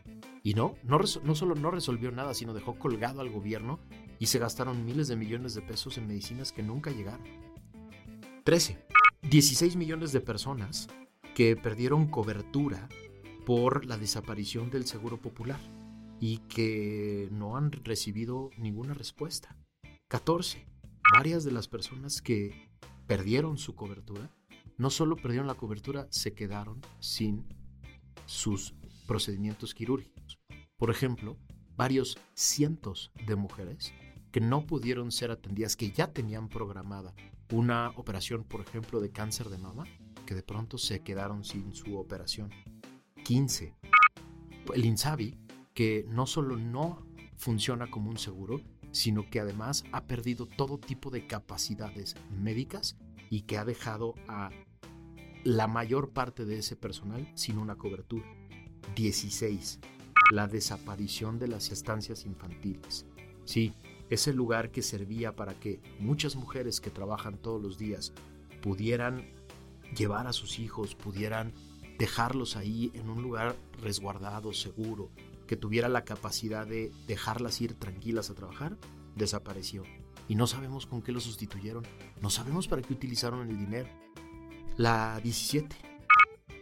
Y 0.44 0.54
no, 0.54 0.76
no, 0.84 0.98
no 1.25 1.34
solo 1.34 1.54
no 1.56 1.70
resolvió 1.70 2.12
nada, 2.12 2.34
sino 2.34 2.54
dejó 2.54 2.78
colgado 2.78 3.20
al 3.20 3.30
gobierno 3.30 3.80
y 4.20 4.26
se 4.26 4.38
gastaron 4.38 4.84
miles 4.84 5.08
de 5.08 5.16
millones 5.16 5.54
de 5.54 5.62
pesos 5.62 5.98
en 5.98 6.06
medicinas 6.06 6.52
que 6.52 6.62
nunca 6.62 6.90
llegaron. 6.90 7.26
13. 8.44 8.78
16 9.22 9.76
millones 9.76 10.12
de 10.12 10.20
personas 10.20 10.88
que 11.34 11.56
perdieron 11.56 12.06
cobertura 12.06 12.88
por 13.49 13.87
la 13.87 13.97
desaparición 13.97 14.69
del 14.69 14.85
Seguro 14.85 15.17
Popular 15.17 15.59
y 16.21 16.40
que 16.50 17.31
no 17.33 17.57
han 17.57 17.73
recibido 17.73 18.50
ninguna 18.59 18.93
respuesta. 18.93 19.57
14. 20.09 20.67
Varias 21.14 21.45
de 21.45 21.52
las 21.52 21.67
personas 21.67 22.21
que 22.21 22.69
perdieron 23.07 23.57
su 23.57 23.75
cobertura, 23.75 24.31
no 24.76 24.90
solo 24.90 25.17
perdieron 25.17 25.47
la 25.47 25.55
cobertura, 25.55 26.09
se 26.11 26.35
quedaron 26.35 26.83
sin 27.00 27.47
sus 28.26 28.75
procedimientos 29.07 29.73
quirúrgicos. 29.73 30.38
Por 30.76 30.90
ejemplo, 30.90 31.38
varios 31.75 32.19
cientos 32.35 33.12
de 33.26 33.37
mujeres 33.37 33.95
que 34.31 34.43
no 34.43 34.67
pudieron 34.67 35.11
ser 35.11 35.31
atendidas, 35.31 35.75
que 35.75 35.90
ya 35.90 36.12
tenían 36.12 36.50
programada 36.50 37.14
una 37.50 37.93
operación, 37.97 38.45
por 38.45 38.61
ejemplo, 38.61 39.00
de 39.00 39.11
cáncer 39.11 39.49
de 39.49 39.57
mama, 39.57 39.87
que 40.26 40.35
de 40.35 40.43
pronto 40.43 40.76
se 40.76 41.00
quedaron 41.00 41.45
sin 41.45 41.75
su 41.75 41.97
operación. 41.97 42.50
15. 43.28 43.75
El 44.75 44.87
INSABI, 44.87 45.37
que 45.75 46.06
no 46.08 46.26
solo 46.26 46.56
no 46.56 47.06
funciona 47.37 47.90
como 47.90 48.08
un 48.08 48.16
seguro, 48.16 48.62
sino 48.90 49.28
que 49.28 49.38
además 49.38 49.85
ha 49.92 50.06
perdido 50.06 50.47
todo 50.47 50.78
tipo 50.78 51.11
de 51.11 51.26
capacidades 51.26 52.16
médicas 52.30 52.97
y 53.28 53.42
que 53.42 53.58
ha 53.58 53.66
dejado 53.66 54.14
a 54.28 54.49
la 55.44 55.66
mayor 55.66 56.14
parte 56.14 56.47
de 56.47 56.56
ese 56.56 56.75
personal 56.75 57.30
sin 57.35 57.58
una 57.58 57.76
cobertura. 57.76 58.25
16. 58.97 59.78
La 60.30 60.47
desaparición 60.47 61.38
de 61.38 61.49
las 61.49 61.70
estancias 61.70 62.25
infantiles. 62.25 63.04
Sí, 63.44 63.75
ese 64.08 64.32
lugar 64.32 64.70
que 64.70 64.80
servía 64.80 65.37
para 65.37 65.52
que 65.52 65.82
muchas 66.00 66.35
mujeres 66.35 66.80
que 66.80 66.88
trabajan 66.88 67.37
todos 67.37 67.61
los 67.61 67.76
días 67.76 68.14
pudieran 68.62 69.35
llevar 69.94 70.26
a 70.26 70.32
sus 70.32 70.58
hijos, 70.58 70.94
pudieran 70.94 71.52
dejarlos 71.99 72.57
ahí 72.57 72.90
en 72.95 73.11
un 73.11 73.23
lugar 73.23 73.57
resguardado, 73.83 74.52
seguro, 74.52 75.11
que 75.47 75.57
tuviera 75.57 75.88
la 75.88 76.05
capacidad 76.05 76.67
de 76.67 76.93
dejarlas 77.07 77.61
ir 77.61 77.75
tranquilas 77.75 78.31
a 78.31 78.35
trabajar, 78.35 78.76
desapareció. 79.17 79.83
Y 80.28 80.35
no 80.35 80.47
sabemos 80.47 80.87
con 80.87 81.02
qué 81.02 81.11
lo 81.11 81.21
sustituyeron, 81.21 81.85
no 82.23 82.31
sabemos 82.31 82.69
para 82.69 82.83
qué 82.83 82.93
utilizaron 82.93 83.49
el 83.49 83.59
dinero. 83.59 83.88
La 84.76 85.21
17. 85.23 85.75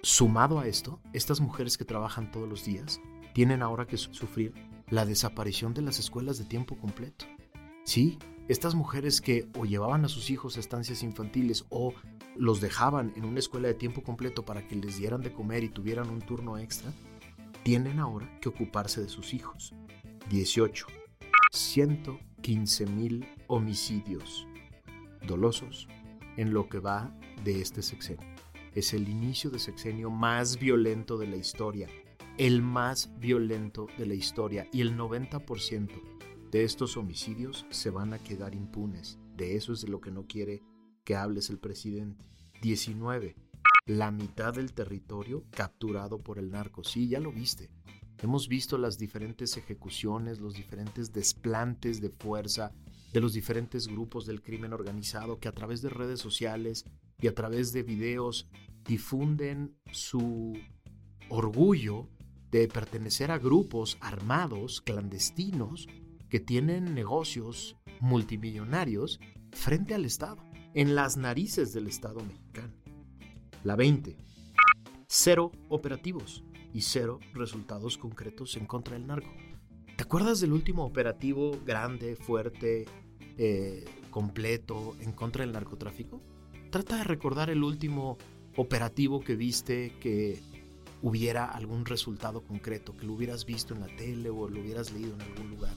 Sumado 0.02 0.60
a 0.60 0.66
esto, 0.66 1.00
estas 1.12 1.40
mujeres 1.40 1.76
que 1.76 1.84
trabajan 1.84 2.30
todos 2.30 2.48
los 2.48 2.64
días 2.64 3.00
tienen 3.34 3.60
ahora 3.60 3.86
que 3.86 3.96
sufrir 3.96 4.54
la 4.88 5.04
desaparición 5.04 5.74
de 5.74 5.82
las 5.82 5.98
escuelas 5.98 6.38
de 6.38 6.44
tiempo 6.44 6.76
completo. 6.76 7.26
Sí, 7.84 8.18
estas 8.48 8.74
mujeres 8.74 9.20
que 9.20 9.48
o 9.58 9.64
llevaban 9.64 10.04
a 10.04 10.08
sus 10.08 10.30
hijos 10.30 10.56
a 10.56 10.60
estancias 10.60 11.02
infantiles 11.02 11.66
o 11.68 11.92
los 12.38 12.60
dejaban 12.60 13.12
en 13.16 13.24
una 13.24 13.38
escuela 13.38 13.68
de 13.68 13.74
tiempo 13.74 14.02
completo 14.02 14.44
para 14.44 14.66
que 14.66 14.76
les 14.76 14.98
dieran 14.98 15.22
de 15.22 15.32
comer 15.32 15.64
y 15.64 15.68
tuvieran 15.68 16.10
un 16.10 16.20
turno 16.20 16.58
extra, 16.58 16.92
tienen 17.62 17.98
ahora 17.98 18.38
que 18.40 18.48
ocuparse 18.48 19.00
de 19.00 19.08
sus 19.08 19.34
hijos. 19.34 19.74
18. 20.30 20.86
115 21.52 22.86
mil 22.86 23.26
homicidios 23.46 24.46
dolosos 25.26 25.88
en 26.36 26.52
lo 26.52 26.68
que 26.68 26.78
va 26.78 27.12
de 27.44 27.60
este 27.60 27.82
sexenio. 27.82 28.26
Es 28.74 28.92
el 28.92 29.08
inicio 29.08 29.50
de 29.50 29.58
sexenio 29.58 30.10
más 30.10 30.58
violento 30.58 31.16
de 31.16 31.26
la 31.26 31.36
historia, 31.36 31.88
el 32.38 32.62
más 32.62 33.10
violento 33.18 33.86
de 33.98 34.06
la 34.06 34.14
historia 34.14 34.68
y 34.72 34.82
el 34.82 34.96
90% 34.96 35.90
de 36.50 36.64
estos 36.64 36.96
homicidios 36.96 37.66
se 37.70 37.90
van 37.90 38.12
a 38.12 38.18
quedar 38.18 38.54
impunes. 38.54 39.18
De 39.34 39.56
eso 39.56 39.72
es 39.72 39.82
de 39.82 39.88
lo 39.88 40.00
que 40.00 40.10
no 40.10 40.26
quiere 40.26 40.62
que 41.06 41.16
hables 41.16 41.48
el 41.48 41.58
presidente. 41.58 42.26
19. 42.60 43.36
La 43.86 44.10
mitad 44.10 44.52
del 44.52 44.74
territorio 44.74 45.44
capturado 45.50 46.18
por 46.18 46.38
el 46.38 46.50
narco. 46.50 46.84
Sí, 46.84 47.08
ya 47.08 47.20
lo 47.20 47.32
viste. 47.32 47.70
Hemos 48.18 48.48
visto 48.48 48.76
las 48.76 48.98
diferentes 48.98 49.56
ejecuciones, 49.56 50.40
los 50.40 50.54
diferentes 50.54 51.12
desplantes 51.12 52.00
de 52.00 52.10
fuerza 52.10 52.72
de 53.12 53.20
los 53.20 53.32
diferentes 53.32 53.86
grupos 53.86 54.26
del 54.26 54.42
crimen 54.42 54.72
organizado 54.72 55.38
que 55.38 55.48
a 55.48 55.52
través 55.52 55.80
de 55.80 55.90
redes 55.90 56.18
sociales 56.18 56.84
y 57.20 57.28
a 57.28 57.34
través 57.34 57.72
de 57.72 57.82
videos 57.82 58.48
difunden 58.84 59.76
su 59.92 60.58
orgullo 61.28 62.08
de 62.50 62.66
pertenecer 62.68 63.30
a 63.30 63.38
grupos 63.38 63.96
armados, 64.00 64.80
clandestinos, 64.80 65.88
que 66.28 66.40
tienen 66.40 66.94
negocios 66.94 67.76
multimillonarios 68.00 69.20
frente 69.52 69.94
al 69.94 70.04
Estado, 70.04 70.45
en 70.76 70.94
las 70.94 71.16
narices 71.16 71.72
del 71.72 71.86
Estado 71.86 72.20
mexicano. 72.20 72.74
La 73.64 73.76
20. 73.76 74.14
Cero 75.08 75.50
operativos 75.70 76.44
y 76.74 76.82
cero 76.82 77.18
resultados 77.32 77.96
concretos 77.96 78.58
en 78.58 78.66
contra 78.66 78.92
del 78.92 79.06
narco. 79.06 79.32
¿Te 79.96 80.02
acuerdas 80.04 80.38
del 80.38 80.52
último 80.52 80.84
operativo 80.84 81.58
grande, 81.64 82.14
fuerte, 82.14 82.84
eh, 83.38 83.86
completo 84.10 84.94
en 85.00 85.12
contra 85.12 85.46
del 85.46 85.54
narcotráfico? 85.54 86.20
Trata 86.70 86.98
de 86.98 87.04
recordar 87.04 87.48
el 87.48 87.64
último 87.64 88.18
operativo 88.56 89.20
que 89.20 89.34
viste 89.34 89.94
que 89.98 90.42
hubiera 91.00 91.46
algún 91.46 91.86
resultado 91.86 92.42
concreto, 92.42 92.94
que 92.94 93.06
lo 93.06 93.14
hubieras 93.14 93.46
visto 93.46 93.72
en 93.72 93.80
la 93.80 93.96
tele 93.96 94.28
o 94.28 94.46
lo 94.46 94.60
hubieras 94.60 94.92
leído 94.92 95.14
en 95.14 95.22
algún 95.22 95.48
lugar 95.48 95.74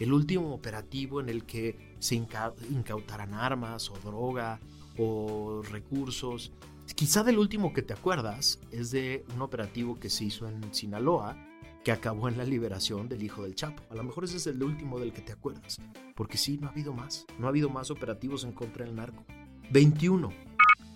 el 0.00 0.12
último 0.12 0.54
operativo 0.54 1.20
en 1.20 1.28
el 1.28 1.44
que 1.44 1.96
se 1.98 2.14
incautaran 2.14 3.34
armas 3.34 3.90
o 3.90 3.94
droga 4.04 4.60
o 4.98 5.62
recursos. 5.62 6.52
Quizá 6.94 7.22
del 7.22 7.38
último 7.38 7.72
que 7.72 7.82
te 7.82 7.94
acuerdas 7.94 8.60
es 8.70 8.90
de 8.90 9.24
un 9.34 9.42
operativo 9.42 9.98
que 9.98 10.10
se 10.10 10.24
hizo 10.24 10.48
en 10.48 10.74
Sinaloa 10.74 11.36
que 11.84 11.92
acabó 11.92 12.28
en 12.28 12.38
la 12.38 12.44
liberación 12.44 13.08
del 13.08 13.22
hijo 13.22 13.42
del 13.42 13.54
Chapo. 13.54 13.82
A 13.90 13.94
lo 13.94 14.04
mejor 14.04 14.24
ese 14.24 14.36
es 14.36 14.46
el 14.46 14.62
último 14.62 15.00
del 15.00 15.12
que 15.12 15.22
te 15.22 15.32
acuerdas, 15.32 15.80
porque 16.14 16.38
sí, 16.38 16.58
no 16.58 16.68
ha 16.68 16.70
habido 16.70 16.92
más. 16.92 17.26
No 17.38 17.46
ha 17.46 17.50
habido 17.50 17.70
más 17.70 17.90
operativos 17.90 18.44
en 18.44 18.52
contra 18.52 18.84
del 18.84 18.94
narco. 18.94 19.24
21. 19.70 20.30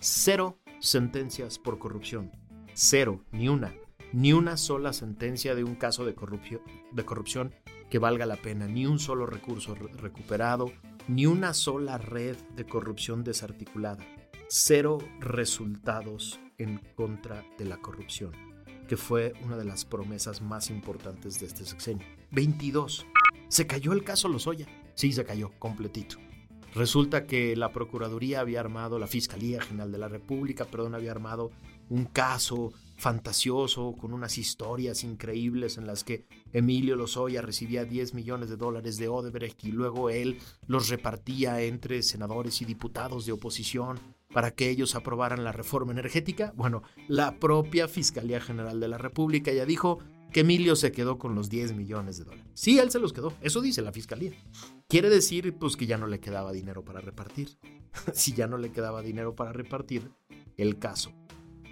Cero 0.00 0.58
sentencias 0.78 1.58
por 1.58 1.78
corrupción. 1.78 2.30
Cero, 2.74 3.24
ni 3.32 3.48
una. 3.48 3.74
Ni 4.12 4.32
una 4.32 4.56
sola 4.56 4.92
sentencia 4.92 5.54
de 5.54 5.64
un 5.64 5.74
caso 5.74 6.04
de 6.04 6.14
corrupción 6.14 7.52
que 7.90 7.98
valga 7.98 8.26
la 8.26 8.36
pena, 8.36 8.66
ni 8.66 8.86
un 8.86 8.98
solo 8.98 9.26
recurso 9.26 9.74
recuperado, 9.74 10.72
ni 11.08 11.26
una 11.26 11.54
sola 11.54 11.98
red 11.98 12.36
de 12.54 12.66
corrupción 12.66 13.22
desarticulada, 13.22 14.04
cero 14.48 14.98
resultados 15.20 16.40
en 16.58 16.78
contra 16.94 17.44
de 17.58 17.64
la 17.64 17.78
corrupción. 17.78 18.32
que 18.86 18.96
fue 18.96 19.32
una 19.42 19.56
de 19.56 19.64
las 19.64 19.84
promesas 19.84 20.40
más 20.40 20.70
importantes 20.70 21.40
de 21.40 21.46
este 21.46 21.64
sexenio. 21.64 22.06
22. 22.30 23.04
Se 23.48 23.66
cayó 23.66 23.92
el 23.92 24.04
caso 24.04 24.28
Lozoya. 24.28 24.68
Sí, 24.94 25.10
se 25.12 25.24
cayó 25.24 25.50
completito. 25.58 26.18
Resulta 26.72 27.26
que 27.26 27.56
la 27.56 27.72
Procuraduría 27.72 28.40
había 28.40 28.60
armado, 28.60 28.98
la 28.98 29.06
Fiscalía 29.06 29.60
General 29.60 29.90
de 29.90 29.98
la 29.98 30.08
República, 30.08 30.66
perdón, 30.66 30.94
había 30.94 31.10
armado 31.10 31.50
un 31.88 32.04
caso 32.04 32.72
fantasioso 32.96 33.94
con 33.98 34.12
unas 34.12 34.38
historias 34.38 35.04
increíbles 35.04 35.76
en 35.78 35.86
las 35.86 36.02
que 36.02 36.26
Emilio 36.52 36.96
Lozoya 36.96 37.42
recibía 37.42 37.84
10 37.84 38.14
millones 38.14 38.48
de 38.48 38.56
dólares 38.56 38.96
de 38.96 39.08
Odebrecht 39.08 39.64
y 39.64 39.72
luego 39.72 40.10
él 40.10 40.38
los 40.66 40.88
repartía 40.88 41.60
entre 41.62 42.02
senadores 42.02 42.62
y 42.62 42.64
diputados 42.64 43.26
de 43.26 43.32
oposición 43.32 43.98
para 44.32 44.50
que 44.50 44.70
ellos 44.70 44.94
aprobaran 44.94 45.44
la 45.44 45.52
reforma 45.52 45.92
energética. 45.92 46.52
Bueno, 46.56 46.82
la 47.08 47.38
propia 47.38 47.88
Fiscalía 47.88 48.40
General 48.40 48.80
de 48.80 48.88
la 48.88 48.98
República 48.98 49.52
ya 49.52 49.64
dijo 49.64 49.98
que 50.32 50.40
Emilio 50.40 50.74
se 50.74 50.92
quedó 50.92 51.18
con 51.18 51.34
los 51.34 51.48
10 51.48 51.74
millones 51.74 52.18
de 52.18 52.24
dólares. 52.24 52.46
Sí, 52.54 52.78
él 52.78 52.90
se 52.90 52.98
los 52.98 53.12
quedó, 53.12 53.32
eso 53.40 53.60
dice 53.60 53.82
la 53.82 53.92
Fiscalía. 53.92 54.32
Quiere 54.88 55.08
decir 55.08 55.54
pues 55.58 55.76
que 55.76 55.86
ya 55.86 55.98
no 55.98 56.06
le 56.06 56.20
quedaba 56.20 56.52
dinero 56.52 56.84
para 56.84 57.00
repartir. 57.00 57.58
si 58.12 58.32
ya 58.32 58.46
no 58.46 58.58
le 58.58 58.72
quedaba 58.72 59.02
dinero 59.02 59.34
para 59.34 59.52
repartir, 59.52 60.10
el 60.56 60.78
caso 60.78 61.12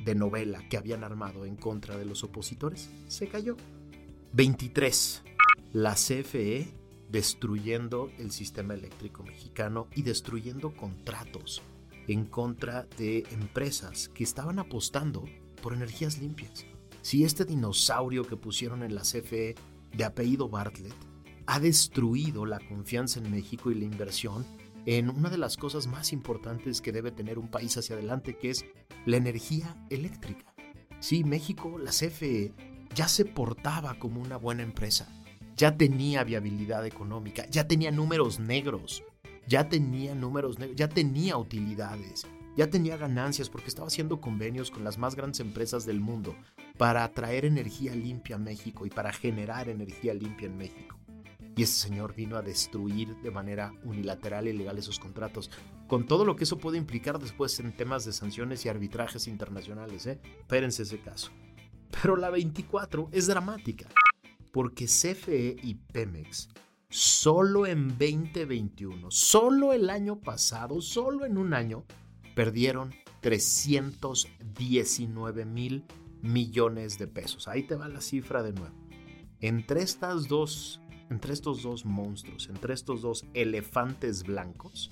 de 0.05 0.15
novela 0.15 0.67
que 0.69 0.77
habían 0.77 1.05
armado 1.05 1.47
en 1.47 1.57
contra 1.57 1.97
de 1.97 2.05
los 2.05 2.25
opositores 2.25 2.91
se 3.09 3.29
cayó. 3.29 3.57
23. 4.33 5.23
La 5.73 5.95
CFE 5.95 6.75
destruyendo 7.11 8.11
el 8.19 8.33
sistema 8.33 8.75
eléctrico 8.75 9.23
mexicano 9.23 9.89
y 9.95 10.03
destruyendo 10.03 10.75
contratos 10.75 11.63
en 12.09 12.25
contra 12.25 12.87
de 12.99 13.25
empresas 13.31 14.09
que 14.09 14.25
estaban 14.25 14.59
apostando 14.59 15.25
por 15.63 15.75
energías 15.75 16.19
limpias. 16.19 16.67
Si 17.03 17.25
este 17.25 17.45
dinosaurio 17.45 18.25
que 18.25 18.37
pusieron 18.37 18.83
en 18.83 18.95
la 18.95 19.03
CFE 19.03 19.55
de 19.97 20.05
apellido 20.05 20.49
Bartlett 20.49 20.95
ha 21.47 21.61
destruido 21.61 22.47
la 22.47 22.59
confianza 22.59 23.21
en 23.21 23.31
México 23.31 23.71
y 23.71 23.75
la 23.75 23.85
inversión 23.85 24.45
en 24.87 25.09
una 25.11 25.31
de 25.31 25.39
las 25.39 25.57
cosas 25.57 25.87
más 25.87 26.13
importantes 26.13 26.81
que 26.81 26.93
debe 26.93 27.11
tener 27.11 27.39
un 27.39 27.49
país 27.49 27.77
hacia 27.77 27.97
adelante, 27.97 28.37
que 28.37 28.51
es 28.51 28.65
la 29.07 29.17
energía 29.17 29.77
eléctrica. 29.91 30.55
Sí, 31.01 31.25
México, 31.25 31.79
la 31.79 31.91
CFE, 31.91 32.53
ya 32.95 33.09
se 33.09 33.25
portaba 33.25 33.95
como 33.99 34.21
una 34.21 34.37
buena 34.37 34.63
empresa, 34.63 35.09
ya 35.57 35.77
tenía 35.77 36.25
viabilidad 36.25 36.87
económica, 36.87 37.47
ya 37.51 37.67
tenía 37.67 37.91
números 37.91 38.39
negros, 38.41 39.03
ya 39.47 39.69
tenía 39.69 40.15
números 40.15 40.59
negros, 40.59 40.77
ya 40.77 40.89
tenía 40.89 41.37
utilidades, 41.37 42.27
ya 42.57 42.69
tenía 42.69 42.97
ganancias 42.97 43.51
porque 43.51 43.69
estaba 43.69 43.89
haciendo 43.89 44.21
convenios 44.21 44.71
con 44.71 44.85
las 44.85 44.99
más 44.99 45.15
grandes 45.15 45.41
empresas 45.41 45.85
del 45.85 46.01
mundo 46.01 46.37
para 46.79 47.11
traer 47.13 47.45
energía 47.45 47.95
limpia 47.95 48.37
a 48.37 48.39
México 48.39 48.87
y 48.87 48.91
para 48.91 49.13
generar 49.13 49.69
energía 49.69 50.15
limpia 50.15 50.47
en 50.47 50.57
México. 50.57 50.94
Y 51.57 51.63
ese 51.63 51.89
señor 51.89 52.15
vino 52.15 52.37
a 52.37 52.43
destruir 52.43 53.17
de 53.23 53.31
manera 53.31 53.73
unilateral 53.85 54.49
y 54.49 54.53
legal 54.53 54.79
esos 54.79 54.99
contratos, 54.99 55.51
con 55.87 56.07
todo 56.07 56.25
lo 56.25 56.37
que 56.37 56.45
eso 56.45 56.59
puede 56.59 56.79
implicar 56.79 57.19
después 57.19 57.59
en 57.61 57.77
temas 57.77 58.05
de 58.05 58.13
sanciones 58.13 58.65
y 58.65 58.69
arbitrajes 58.69 59.29
internacionales. 59.29 60.07
¿eh? 60.07 60.21
Espérense 60.41 60.83
ese 60.83 60.99
caso. 60.99 61.31
Pero 62.03 62.17
la 62.17 62.31
24 62.31 63.09
es 63.13 63.29
dramática, 63.29 63.89
porque 64.53 64.87
CFE 64.87 65.57
y 65.63 65.75
Pemex 65.75 66.49
solo 66.95 67.67
en 67.67 67.89
2021, 67.89 69.11
solo 69.11 69.73
el 69.73 69.91
año 69.91 70.21
pasado, 70.21 70.81
solo 70.81 71.25
en 71.25 71.39
un 71.39 71.53
año, 71.53 71.85
perdieron 72.37 72.95
319 73.21 75.45
mil 75.45 75.85
millones 76.23 76.97
de 76.97 77.09
pesos. 77.09 77.49
Ahí 77.49 77.65
te 77.65 77.75
va 77.75 77.89
la 77.89 78.01
cifra 78.01 78.45
de 78.45 78.53
nuevo. 78.53 78.77
Entre 79.41 79.83
estas 79.83 80.29
dos 80.29 80.81
entre 81.11 81.33
estos 81.33 81.63
dos 81.63 81.85
monstruos, 81.85 82.49
entre 82.49 82.75
estos 82.75 83.03
dos 83.03 83.27
elefantes 83.35 84.23
blancos, 84.25 84.91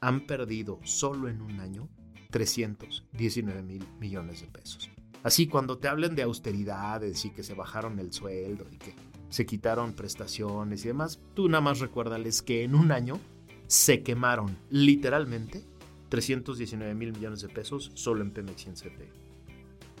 han 0.00 0.26
perdido 0.26 0.80
solo 0.82 1.28
en 1.28 1.40
un 1.40 1.60
año 1.60 1.88
319 2.30 3.62
mil 3.62 3.84
millones 4.00 4.40
de 4.40 4.48
pesos. 4.48 4.90
Así, 5.22 5.46
cuando 5.46 5.78
te 5.78 5.86
hablen 5.86 6.16
de 6.16 6.22
austeridades 6.22 7.24
y 7.24 7.30
que 7.30 7.44
se 7.44 7.54
bajaron 7.54 7.98
el 8.00 8.12
sueldo 8.12 8.66
y 8.72 8.76
que 8.76 8.94
se 9.28 9.46
quitaron 9.46 9.92
prestaciones 9.92 10.84
y 10.84 10.88
demás, 10.88 11.20
tú 11.34 11.48
nada 11.48 11.60
más 11.60 11.78
recuérdales 11.78 12.42
que 12.42 12.64
en 12.64 12.74
un 12.74 12.90
año 12.90 13.20
se 13.68 14.02
quemaron 14.02 14.58
literalmente 14.68 15.64
319 16.08 16.94
mil 16.94 17.12
millones 17.12 17.40
de 17.40 17.48
pesos 17.48 17.92
solo 17.94 18.22
en 18.22 18.32
Pemex 18.32 18.66
y 18.66 18.68
en 18.68 18.74
CFE. 18.74 19.12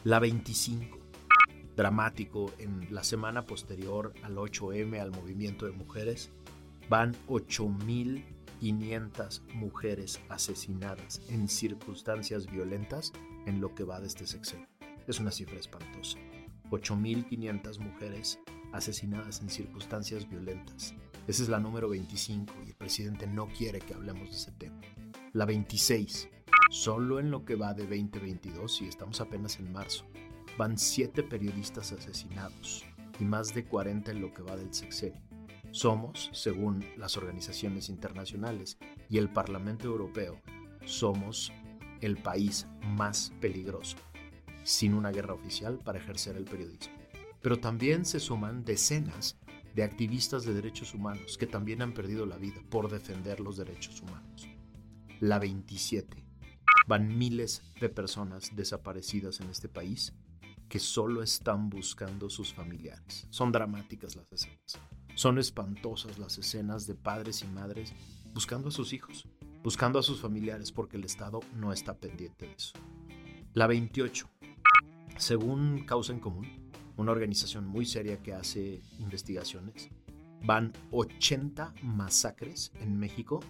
La 0.04 0.18
25 0.18 1.01
dramático 1.76 2.52
en 2.58 2.92
la 2.92 3.04
semana 3.04 3.46
posterior 3.46 4.12
al 4.22 4.36
8M, 4.36 5.00
al 5.00 5.10
movimiento 5.10 5.66
de 5.66 5.72
mujeres, 5.72 6.30
van 6.88 7.14
8.500 7.28 9.42
mujeres 9.54 10.20
asesinadas 10.28 11.20
en 11.28 11.48
circunstancias 11.48 12.50
violentas 12.50 13.12
en 13.46 13.60
lo 13.60 13.74
que 13.74 13.84
va 13.84 14.00
de 14.00 14.08
este 14.08 14.26
sexenio. 14.26 14.66
Es 15.06 15.20
una 15.20 15.30
cifra 15.30 15.58
espantosa. 15.58 16.18
8.500 16.70 17.78
mujeres 17.80 18.40
asesinadas 18.72 19.42
en 19.42 19.50
circunstancias 19.50 20.28
violentas. 20.28 20.94
Esa 21.26 21.42
es 21.42 21.48
la 21.48 21.60
número 21.60 21.88
25 21.88 22.54
y 22.64 22.70
el 22.70 22.74
presidente 22.74 23.26
no 23.26 23.48
quiere 23.48 23.78
que 23.78 23.94
hablemos 23.94 24.30
de 24.30 24.36
ese 24.36 24.52
tema. 24.52 24.80
La 25.32 25.44
26, 25.44 26.28
solo 26.70 27.20
en 27.20 27.30
lo 27.30 27.44
que 27.44 27.54
va 27.54 27.74
de 27.74 27.84
2022 27.84 28.82
y 28.82 28.88
estamos 28.88 29.20
apenas 29.20 29.58
en 29.58 29.72
marzo, 29.72 30.06
van 30.58 30.78
siete 30.78 31.22
periodistas 31.22 31.92
asesinados 31.92 32.84
y 33.18 33.24
más 33.24 33.54
de 33.54 33.64
40 33.64 34.10
en 34.10 34.20
lo 34.20 34.32
que 34.32 34.42
va 34.42 34.56
del 34.56 34.72
sexenio. 34.72 35.20
Somos, 35.70 36.30
según 36.32 36.84
las 36.98 37.16
organizaciones 37.16 37.88
internacionales 37.88 38.78
y 39.08 39.18
el 39.18 39.30
Parlamento 39.30 39.86
Europeo, 39.86 40.40
somos 40.84 41.52
el 42.00 42.18
país 42.18 42.66
más 42.84 43.32
peligroso, 43.40 43.96
sin 44.64 44.94
una 44.94 45.10
guerra 45.10 45.34
oficial 45.34 45.78
para 45.78 45.98
ejercer 45.98 46.36
el 46.36 46.44
periodismo. 46.44 46.94
Pero 47.40 47.58
también 47.58 48.04
se 48.04 48.20
suman 48.20 48.64
decenas 48.64 49.38
de 49.74 49.82
activistas 49.82 50.44
de 50.44 50.52
derechos 50.52 50.94
humanos 50.94 51.38
que 51.38 51.46
también 51.46 51.80
han 51.80 51.94
perdido 51.94 52.26
la 52.26 52.36
vida 52.36 52.60
por 52.68 52.90
defender 52.90 53.40
los 53.40 53.56
derechos 53.56 54.02
humanos. 54.02 54.48
La 55.20 55.38
27. 55.38 56.22
Van 56.88 57.16
miles 57.16 57.62
de 57.80 57.88
personas 57.88 58.54
desaparecidas 58.54 59.40
en 59.40 59.48
este 59.48 59.68
país 59.68 60.12
que 60.72 60.78
solo 60.78 61.22
están 61.22 61.68
buscando 61.68 62.30
sus 62.30 62.54
familiares. 62.54 63.26
Son 63.28 63.52
dramáticas 63.52 64.16
las 64.16 64.32
escenas. 64.32 64.80
Son 65.14 65.38
espantosas 65.38 66.18
las 66.18 66.38
escenas 66.38 66.86
de 66.86 66.94
padres 66.94 67.42
y 67.42 67.46
madres 67.46 67.92
buscando 68.32 68.70
a 68.70 68.72
sus 68.72 68.94
hijos, 68.94 69.28
buscando 69.62 69.98
a 69.98 70.02
sus 70.02 70.22
familiares 70.22 70.72
porque 70.72 70.96
el 70.96 71.04
Estado 71.04 71.40
no 71.54 71.74
está 71.74 71.98
pendiente 71.98 72.46
de 72.46 72.54
eso. 72.54 72.72
La 73.52 73.66
28. 73.66 74.26
Según 75.18 75.84
Causa 75.84 76.14
en 76.14 76.20
Común, 76.20 76.48
una 76.96 77.12
organización 77.12 77.66
muy 77.66 77.84
seria 77.84 78.22
que 78.22 78.32
hace 78.32 78.80
investigaciones, 78.98 79.90
van 80.42 80.72
80 80.90 81.74
masacres 81.82 82.72
en 82.80 82.98
México 82.98 83.40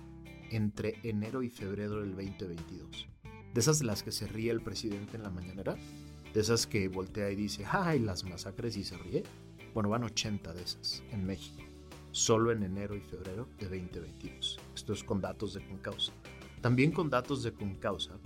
entre 0.50 0.98
enero 1.04 1.44
y 1.44 1.50
febrero 1.50 2.00
del 2.00 2.16
2022. 2.16 3.06
De 3.54 3.60
esas 3.60 3.78
de 3.78 3.84
las 3.84 4.02
que 4.02 4.10
se 4.10 4.26
ríe 4.26 4.50
el 4.50 4.60
presidente 4.60 5.16
en 5.16 5.22
la 5.22 5.30
mañanera, 5.30 5.76
de 6.32 6.40
esas 6.40 6.66
que 6.66 6.88
voltea 6.88 7.30
y 7.30 7.36
dice, 7.36 7.64
¡ay, 7.70 7.98
las 7.98 8.24
masacres! 8.24 8.76
y 8.76 8.84
se 8.84 8.96
ríe. 8.96 9.22
Bueno, 9.74 9.88
van 9.88 10.04
80 10.04 10.52
de 10.52 10.62
esas 10.62 11.02
en 11.10 11.24
México, 11.24 11.62
solo 12.10 12.52
en 12.52 12.62
enero 12.62 12.94
y 12.94 13.00
febrero 13.00 13.48
de 13.58 13.66
2022. 13.66 14.58
Esto 14.74 14.92
es 14.92 15.02
con 15.02 15.20
datos 15.20 15.54
de 15.54 15.66
Concausa. 15.66 16.12
También 16.60 16.92
con 16.92 17.10
datos 17.10 17.42
de 17.42 17.52
Concausa 17.52 18.18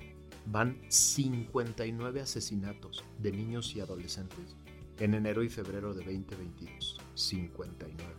van 0.46 0.78
59 0.88 2.20
asesinatos 2.20 3.04
de 3.18 3.32
niños 3.32 3.74
y 3.74 3.80
adolescentes 3.80 4.56
en 4.98 5.14
enero 5.14 5.42
y 5.42 5.48
febrero 5.48 5.94
de 5.94 6.04
2022. 6.04 6.98
59. 7.14 8.14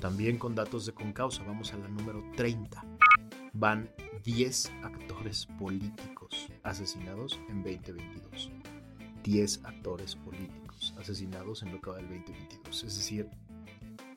También 0.00 0.38
con 0.38 0.54
datos 0.54 0.86
de 0.86 0.92
Concausa 0.92 1.42
vamos 1.44 1.72
a 1.72 1.78
la 1.78 1.88
número 1.88 2.22
30. 2.36 2.84
Van 3.54 3.90
10 4.24 4.70
actores 4.82 5.46
políticos 5.58 6.48
asesinados 6.62 7.38
en 7.48 7.62
2022. 7.62 8.50
10 9.26 9.64
actores 9.64 10.14
políticos 10.14 10.94
asesinados 11.00 11.64
en 11.64 11.72
lo 11.72 11.80
que 11.80 11.90
va 11.90 11.96
del 11.96 12.08
2022. 12.08 12.84
Es 12.84 12.96
decir, 12.96 13.28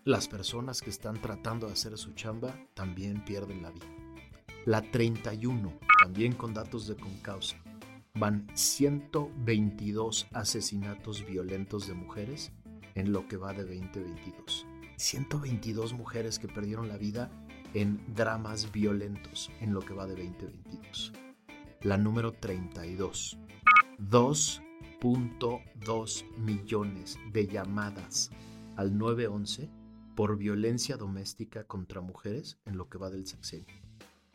las 0.05 0.27
personas 0.27 0.81
que 0.81 0.91
están 0.91 1.19
tratando 1.19 1.65
de 1.65 1.73
hacer 1.73 1.97
su 1.97 2.13
chamba 2.13 2.55
también 2.75 3.25
pierden 3.25 3.63
la 3.63 3.71
vida. 3.71 3.87
La 4.65 4.83
31, 4.83 5.73
también 6.03 6.33
con 6.33 6.53
datos 6.53 6.87
de 6.87 6.95
Concausa, 6.95 7.57
van 8.13 8.47
122 8.53 10.27
asesinatos 10.31 11.25
violentos 11.25 11.87
de 11.87 11.95
mujeres 11.95 12.51
en 12.93 13.11
lo 13.11 13.27
que 13.27 13.37
va 13.37 13.53
de 13.53 13.63
2022. 13.63 14.67
122 14.97 15.93
mujeres 15.93 16.37
que 16.37 16.47
perdieron 16.47 16.87
la 16.87 16.97
vida 16.97 17.31
en 17.73 17.99
dramas 18.13 18.71
violentos 18.71 19.49
en 19.59 19.73
lo 19.73 19.79
que 19.79 19.93
va 19.95 20.05
de 20.05 20.23
2022. 20.23 21.13
La 21.81 21.97
número 21.97 22.31
32. 22.31 23.39
Dos 23.97 24.61
2.2 25.01 26.25
millones 26.38 27.17
de 27.31 27.47
llamadas 27.47 28.31
al 28.75 28.97
911 28.97 29.69
por 30.13 30.38
violencia 30.38 30.97
doméstica 30.97 31.63
contra 31.63 32.01
mujeres 32.01 32.59
en 32.65 32.75
lo 32.75 32.89
que 32.89 32.97
va 32.97 33.09
del 33.09 33.25
sexenio. 33.25 33.73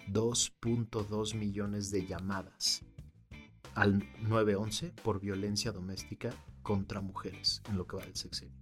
2.2 0.09 1.35
millones 1.35 1.91
de 1.91 2.07
llamadas 2.07 2.83
al 3.75 4.09
911 4.23 4.95
por 5.03 5.21
violencia 5.21 5.71
doméstica 5.71 6.31
contra 6.63 7.03
mujeres 7.03 7.61
en 7.69 7.77
lo 7.77 7.87
que 7.87 7.97
va 7.97 8.05
del 8.05 8.17
sexenio. 8.17 8.57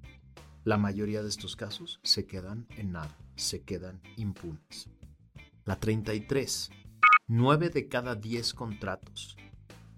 La 0.64 0.78
mayoría 0.78 1.22
de 1.22 1.28
estos 1.28 1.54
casos 1.54 2.00
se 2.02 2.26
quedan 2.26 2.66
en 2.76 2.92
nada, 2.92 3.16
se 3.36 3.62
quedan 3.62 4.00
impunes. 4.16 4.88
La 5.64 5.78
33. 5.78 6.70
9 7.28 7.70
de 7.70 7.88
cada 7.88 8.16
10 8.16 8.54
contratos 8.54 9.36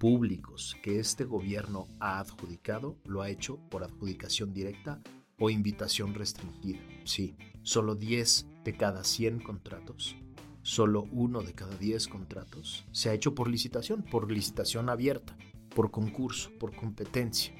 públicos 0.05 0.77
que 0.83 0.99
este 0.99 1.25
gobierno 1.25 1.89
ha 1.99 2.19
adjudicado 2.19 2.99
lo 3.07 3.23
ha 3.23 3.31
hecho 3.31 3.57
por 3.71 3.85
adjudicación 3.85 4.53
directa 4.53 5.01
o 5.39 5.49
invitación 5.49 6.13
restringida. 6.13 6.79
Sí, 7.05 7.39
solo 7.63 7.95
10 7.95 8.47
de 8.65 8.77
cada 8.77 9.03
100 9.03 9.41
contratos, 9.41 10.15
solo 10.61 11.09
uno 11.11 11.41
de 11.41 11.55
cada 11.55 11.75
10 11.79 12.09
contratos 12.09 12.85
se 12.93 13.09
ha 13.09 13.15
hecho 13.15 13.35
por 13.35 13.49
licitación, 13.49 14.03
por 14.03 14.31
licitación 14.31 14.91
abierta, 14.91 15.39
por 15.75 15.91
concurso, 15.91 16.51
por 16.61 16.77
competencia. 16.77 17.55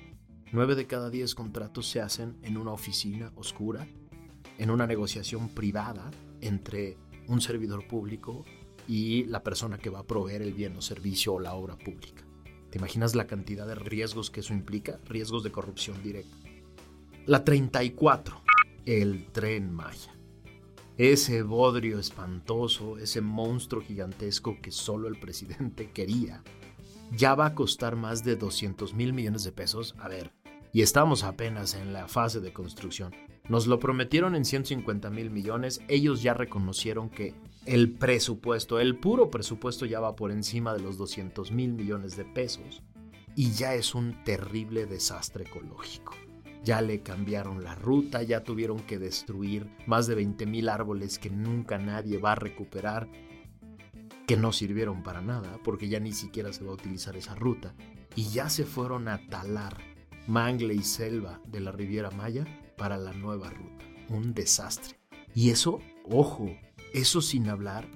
9 0.53 0.75
de 0.75 0.87
cada 0.87 1.09
10 1.09 1.35
contratos 1.35 1.89
se 1.89 2.03
hacen 2.03 2.37
en 2.43 2.59
una 2.59 2.73
oficina 2.73 3.33
oscura, 3.37 3.89
en 4.59 4.71
una 4.71 4.87
negociación 4.87 5.49
privada 5.49 6.11
entre 6.43 6.99
un 7.27 7.41
servidor 7.41 7.89
público 7.89 8.45
y 8.87 9.25
la 9.25 9.43
persona 9.43 9.79
que 9.79 9.89
va 9.89 10.01
a 10.01 10.07
proveer 10.07 10.43
el 10.43 10.53
bien 10.53 10.77
o 10.77 10.83
servicio 10.83 11.33
o 11.33 11.41
la 11.41 11.55
obra 11.55 11.79
pública. 11.79 12.24
¿Te 12.75 12.79
imaginas 12.79 13.15
la 13.15 13.29
cantidad 13.29 13.69
de 13.69 13.77
riesgos 13.77 14.33
que 14.33 14.41
eso 14.41 14.53
implica? 14.53 14.99
Riesgos 15.05 15.45
de 15.45 15.53
corrupción 15.53 16.03
directa. 16.03 16.37
La 17.25 17.45
34. 17.45 18.43
El 18.85 19.27
tren 19.31 19.73
Maya. 19.73 20.13
Ese 20.99 21.45
bodrio 21.45 22.01
espantoso, 22.01 22.99
ese 22.99 23.21
monstruo 23.21 23.81
gigantesco 23.81 24.59
que 24.61 24.73
solo 24.73 25.07
el 25.07 25.21
presidente 25.21 25.89
quería, 25.95 26.43
ya 27.17 27.37
va 27.37 27.47
a 27.47 27.55
costar 27.55 27.95
más 27.95 28.25
de 28.25 28.35
200 28.35 28.93
mil 28.95 29.13
millones 29.13 29.45
de 29.45 29.53
pesos. 29.53 29.95
A 30.01 30.09
ver, 30.09 30.33
y 30.73 30.83
estamos 30.83 31.23
apenas 31.23 31.75
en 31.75 31.93
la 31.93 32.09
fase 32.09 32.41
de 32.41 32.53
construcción. 32.53 33.15
Nos 33.49 33.69
lo 33.69 33.79
prometieron 33.79 34.35
en 34.35 34.45
150 34.45 35.11
mil 35.11 35.31
millones, 35.31 35.81
ellos 35.87 36.25
ya 36.25 36.35
reconocieron 36.35 37.09
que 37.09 37.35
el 37.67 37.93
presupuesto, 37.93 38.79
el 38.79 38.97
puro 38.97 39.31
presupuesto 39.31 39.87
ya 39.87 40.01
va 40.01 40.17
por 40.17 40.31
encima 40.31 40.75
de 40.75 40.81
los 40.81 40.99
200 40.99 41.51
mil 41.53 41.73
millones 41.73 42.17
de 42.17 42.25
pesos 42.25 42.83
y 43.35 43.53
ya 43.53 43.75
es 43.75 43.95
un 43.95 44.23
terrible 44.25 44.87
desastre 44.87 45.45
ecológico. 45.45 46.15
Ya 46.63 46.81
le 46.81 47.03
cambiaron 47.03 47.63
la 47.63 47.75
ruta, 47.75 48.23
ya 48.23 48.43
tuvieron 48.43 48.81
que 48.81 48.99
destruir 48.99 49.69
más 49.87 50.07
de 50.07 50.15
20 50.15 50.47
mil 50.47 50.69
árboles 50.69 51.19
que 51.19 51.31
nunca 51.31 51.79
nadie 51.79 52.19
va 52.19 52.33
a 52.33 52.37
recuperar, 52.37 53.09
que 54.27 54.37
no 54.37 54.53
sirvieron 54.53 55.03
para 55.03 55.21
nada 55.21 55.59
porque 55.63 55.89
ya 55.89 56.01
ni 56.01 56.13
siquiera 56.13 56.53
se 56.53 56.65
va 56.65 56.71
a 56.71 56.75
utilizar 56.75 57.17
esa 57.17 57.35
ruta. 57.35 57.75
Y 58.17 58.29
ya 58.29 58.49
se 58.49 58.65
fueron 58.65 59.09
a 59.09 59.27
talar 59.29 59.77
mangle 60.27 60.75
y 60.75 60.83
selva 60.83 61.41
de 61.47 61.61
la 61.61 61.73
Riviera 61.73 62.11
Maya 62.11 62.47
para 62.77 62.97
la 62.97 63.13
nueva 63.13 63.51
ruta. 63.51 63.85
Un 64.09 64.33
desastre. 64.33 64.99
Y 65.35 65.51
eso, 65.51 65.81
ojo, 66.09 66.49
eso 66.95 67.21
sin 67.21 67.49
hablar 67.49 67.87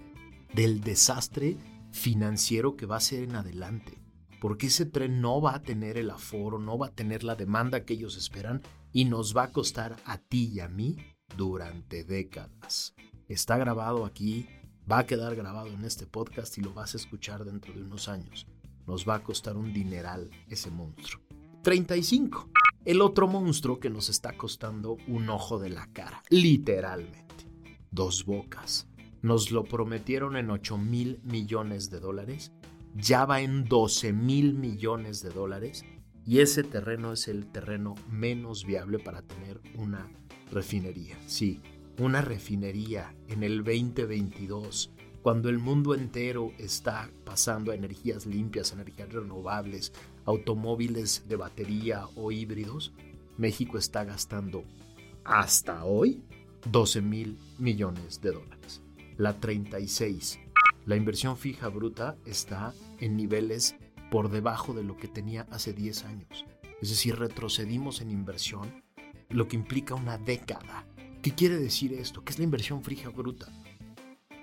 del 0.54 0.82
desastre 0.82 1.56
financiero 1.90 2.76
que 2.76 2.84
va 2.84 2.96
a 2.96 3.00
ser 3.00 3.22
en 3.22 3.36
adelante. 3.36 3.98
Porque 4.40 4.66
ese 4.66 4.84
tren 4.84 5.20
no 5.20 5.40
va 5.40 5.54
a 5.54 5.62
tener 5.62 5.96
el 5.96 6.10
aforo, 6.10 6.58
no 6.58 6.76
va 6.76 6.88
a 6.88 6.94
tener 6.94 7.24
la 7.24 7.34
demanda 7.34 7.84
que 7.84 7.94
ellos 7.94 8.16
esperan 8.16 8.62
y 8.92 9.06
nos 9.06 9.36
va 9.36 9.44
a 9.44 9.52
costar 9.52 9.96
a 10.04 10.18
ti 10.18 10.50
y 10.52 10.60
a 10.60 10.68
mí 10.68 10.96
durante 11.36 12.04
décadas. 12.04 12.94
Está 13.26 13.56
grabado 13.56 14.04
aquí, 14.04 14.46
va 14.90 14.98
a 14.98 15.06
quedar 15.06 15.34
grabado 15.34 15.68
en 15.68 15.84
este 15.84 16.06
podcast 16.06 16.56
y 16.58 16.60
lo 16.60 16.74
vas 16.74 16.94
a 16.94 16.98
escuchar 16.98 17.44
dentro 17.44 17.72
de 17.72 17.82
unos 17.82 18.08
años. 18.08 18.46
Nos 18.86 19.08
va 19.08 19.16
a 19.16 19.22
costar 19.22 19.56
un 19.56 19.72
dineral 19.72 20.30
ese 20.48 20.70
monstruo. 20.70 21.22
35 21.62 22.50
el 22.88 23.02
otro 23.02 23.28
monstruo 23.28 23.80
que 23.80 23.90
nos 23.90 24.08
está 24.08 24.32
costando 24.32 24.96
un 25.08 25.28
ojo 25.28 25.58
de 25.58 25.68
la 25.68 25.86
cara, 25.92 26.22
literalmente. 26.30 27.44
Dos 27.90 28.24
bocas. 28.24 28.87
Nos 29.22 29.50
lo 29.50 29.64
prometieron 29.64 30.36
en 30.36 30.50
8 30.50 30.78
mil 30.78 31.20
millones 31.24 31.90
de 31.90 32.00
dólares, 32.00 32.52
ya 32.94 33.24
va 33.24 33.40
en 33.40 33.64
12 33.64 34.12
mil 34.12 34.54
millones 34.54 35.22
de 35.22 35.30
dólares 35.30 35.84
y 36.24 36.40
ese 36.40 36.62
terreno 36.62 37.12
es 37.12 37.28
el 37.28 37.46
terreno 37.46 37.94
menos 38.10 38.64
viable 38.64 38.98
para 38.98 39.22
tener 39.22 39.60
una 39.76 40.08
refinería. 40.52 41.18
Sí, 41.26 41.60
una 41.98 42.20
refinería 42.20 43.14
en 43.28 43.42
el 43.42 43.64
2022 43.64 44.92
cuando 45.22 45.48
el 45.48 45.58
mundo 45.58 45.94
entero 45.94 46.52
está 46.58 47.10
pasando 47.24 47.72
a 47.72 47.74
energías 47.74 48.24
limpias, 48.24 48.72
energías 48.72 49.12
renovables, 49.12 49.92
automóviles 50.24 51.24
de 51.28 51.36
batería 51.36 52.06
o 52.14 52.30
híbridos, 52.30 52.92
México 53.36 53.78
está 53.78 54.04
gastando 54.04 54.64
hasta 55.24 55.84
hoy 55.84 56.22
12 56.70 57.02
mil 57.02 57.38
millones 57.58 58.20
de 58.20 58.32
dólares. 58.32 58.80
La 59.18 59.38
36. 59.38 60.38
La 60.86 60.96
inversión 60.96 61.36
fija 61.36 61.68
bruta 61.68 62.16
está 62.24 62.72
en 63.00 63.16
niveles 63.16 63.76
por 64.10 64.30
debajo 64.30 64.72
de 64.72 64.84
lo 64.84 64.96
que 64.96 65.08
tenía 65.08 65.46
hace 65.50 65.72
10 65.72 66.04
años. 66.04 66.46
Es 66.80 66.90
decir, 66.90 67.18
retrocedimos 67.18 68.00
en 68.00 68.12
inversión, 68.12 68.84
lo 69.28 69.48
que 69.48 69.56
implica 69.56 69.96
una 69.96 70.18
década. 70.18 70.86
¿Qué 71.20 71.34
quiere 71.34 71.58
decir 71.58 71.92
esto? 71.92 72.24
¿Qué 72.24 72.32
es 72.32 72.38
la 72.38 72.44
inversión 72.44 72.84
fija 72.84 73.08
bruta? 73.10 73.48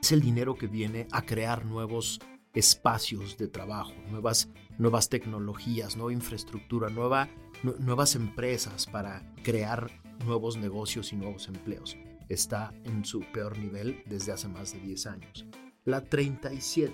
es 0.01 0.11
el 0.11 0.21
dinero 0.21 0.55
que 0.55 0.67
viene 0.67 1.07
a 1.11 1.23
crear 1.23 1.65
nuevos 1.65 2.19
espacios 2.53 3.37
de 3.37 3.47
trabajo, 3.47 3.93
nuevas, 4.11 4.49
nuevas 4.77 5.09
tecnologías, 5.09 5.97
nueva 5.97 6.13
infraestructura, 6.13 6.89
nueva, 6.89 7.27
nuevas 7.79 8.15
empresas 8.15 8.85
para 8.85 9.23
crear 9.41 9.89
nuevos 10.25 10.57
negocios 10.57 11.11
y 11.11 11.15
nuevos 11.15 11.47
empleos. 11.47 11.97
Está 12.29 12.73
en 12.83 13.05
su 13.05 13.21
peor 13.31 13.57
nivel 13.57 14.03
desde 14.05 14.31
hace 14.31 14.47
más 14.47 14.73
de 14.73 14.79
10 14.79 15.05
años. 15.07 15.45
La 15.83 16.03
37. 16.03 16.93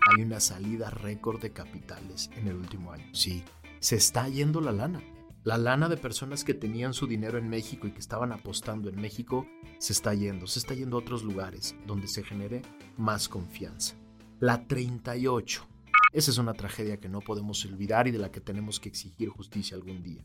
Hay 0.00 0.22
una 0.22 0.40
salida 0.40 0.90
récord 0.90 1.40
de 1.40 1.52
capitales 1.52 2.30
en 2.36 2.48
el 2.48 2.56
último 2.56 2.92
año. 2.92 3.06
Sí, 3.14 3.42
se 3.80 3.96
está 3.96 4.28
yendo 4.28 4.60
la 4.60 4.72
lana. 4.72 5.02
La 5.44 5.56
lana 5.56 5.88
de 5.88 5.96
personas 5.96 6.44
que 6.44 6.52
tenían 6.52 6.92
su 6.92 7.06
dinero 7.06 7.38
en 7.38 7.48
México 7.48 7.86
y 7.86 7.92
que 7.92 8.00
estaban 8.00 8.32
apostando 8.32 8.90
en 8.90 9.00
México 9.00 9.46
se 9.78 9.94
está 9.94 10.12
yendo, 10.12 10.46
se 10.46 10.58
está 10.58 10.74
yendo 10.74 10.96
a 10.96 11.00
otros 11.00 11.22
lugares 11.22 11.74
donde 11.86 12.06
se 12.06 12.22
genere 12.22 12.60
más 12.96 13.28
confianza. 13.28 13.94
La 14.40 14.66
38. 14.66 15.66
Esa 16.12 16.30
es 16.30 16.38
una 16.38 16.52
tragedia 16.54 16.98
que 16.98 17.08
no 17.08 17.20
podemos 17.20 17.64
olvidar 17.64 18.08
y 18.08 18.10
de 18.10 18.18
la 18.18 18.30
que 18.30 18.40
tenemos 18.40 18.80
que 18.80 18.88
exigir 18.88 19.30
justicia 19.30 19.76
algún 19.76 20.02
día. 20.02 20.24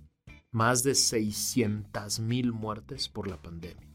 Más 0.52 0.84
de 0.84 0.96
600 0.96 2.20
mil 2.20 2.52
muertes 2.52 3.08
por 3.08 3.28
la 3.28 3.42
pandemia. 3.42 3.93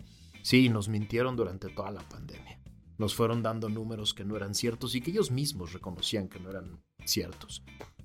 Sí, 0.48 0.70
nos 0.70 0.88
mintieron 0.88 1.36
durante 1.36 1.68
toda 1.68 1.90
la 1.90 2.00
pandemia. 2.00 2.58
Nos 2.96 3.14
fueron 3.14 3.42
dando 3.42 3.68
números 3.68 4.14
que 4.14 4.24
no 4.24 4.34
eran 4.34 4.54
ciertos 4.54 4.94
y 4.94 5.02
que 5.02 5.10
ellos 5.10 5.30
mismos 5.30 5.74
reconocían 5.74 6.26
que 6.30 6.40
no 6.40 6.48
eran 6.48 6.82
ciertos. 7.04 7.62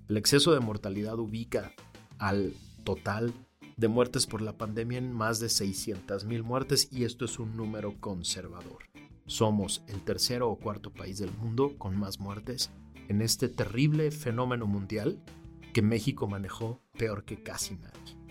El 0.09 0.17
exceso 0.17 0.51
de 0.51 0.59
mortalidad 0.59 1.17
ubica 1.17 1.71
al 2.17 2.53
total 2.83 3.33
de 3.77 3.87
muertes 3.87 4.27
por 4.27 4.41
la 4.41 4.57
pandemia 4.57 4.97
en 4.97 5.13
más 5.13 5.39
de 5.39 5.47
600 5.47 6.25
mil 6.25 6.43
muertes 6.43 6.89
y 6.91 7.05
esto 7.05 7.23
es 7.23 7.39
un 7.39 7.55
número 7.55 7.95
conservador. 8.01 8.89
Somos 9.25 9.81
el 9.87 10.03
tercero 10.03 10.49
o 10.49 10.59
cuarto 10.59 10.91
país 10.91 11.19
del 11.19 11.31
mundo 11.31 11.77
con 11.77 11.97
más 11.97 12.19
muertes 12.19 12.71
en 13.07 13.21
este 13.21 13.47
terrible 13.47 14.11
fenómeno 14.11 14.67
mundial 14.67 15.23
que 15.71 15.81
México 15.81 16.27
manejó 16.27 16.81
peor 16.97 17.23
que 17.23 17.41
casi 17.41 17.75
nadie. 17.75 18.22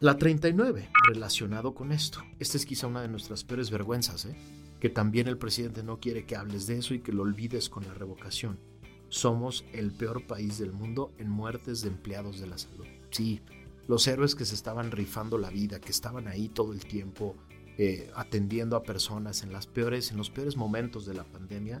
La 0.00 0.16
39, 0.16 0.90
relacionado 1.08 1.74
con 1.74 1.90
esto. 1.90 2.20
Esta 2.38 2.56
es 2.56 2.64
quizá 2.64 2.86
una 2.86 3.02
de 3.02 3.08
nuestras 3.08 3.42
peores 3.42 3.68
vergüenzas, 3.72 4.26
¿eh? 4.26 4.36
que 4.78 4.90
también 4.90 5.26
el 5.26 5.38
presidente 5.38 5.82
no 5.82 5.98
quiere 5.98 6.24
que 6.24 6.36
hables 6.36 6.68
de 6.68 6.78
eso 6.78 6.94
y 6.94 7.00
que 7.00 7.12
lo 7.12 7.24
olvides 7.24 7.68
con 7.68 7.84
la 7.84 7.94
revocación. 7.94 8.60
Somos 9.08 9.64
el 9.72 9.90
peor 9.90 10.24
país 10.24 10.58
del 10.58 10.70
mundo 10.70 11.12
en 11.18 11.28
muertes 11.28 11.82
de 11.82 11.88
empleados 11.88 12.38
de 12.38 12.46
la 12.46 12.58
salud. 12.58 12.86
Sí, 13.10 13.40
los 13.88 14.06
héroes 14.06 14.36
que 14.36 14.44
se 14.44 14.54
estaban 14.54 14.92
rifando 14.92 15.36
la 15.36 15.50
vida, 15.50 15.80
que 15.80 15.90
estaban 15.90 16.28
ahí 16.28 16.48
todo 16.48 16.72
el 16.72 16.84
tiempo 16.86 17.34
eh, 17.76 18.08
atendiendo 18.14 18.76
a 18.76 18.84
personas 18.84 19.42
en, 19.42 19.52
los 19.52 19.66
peores 19.66 20.56
momentos 20.56 21.06
de 21.06 21.14
la 21.14 21.24
pandemia, 21.24 21.80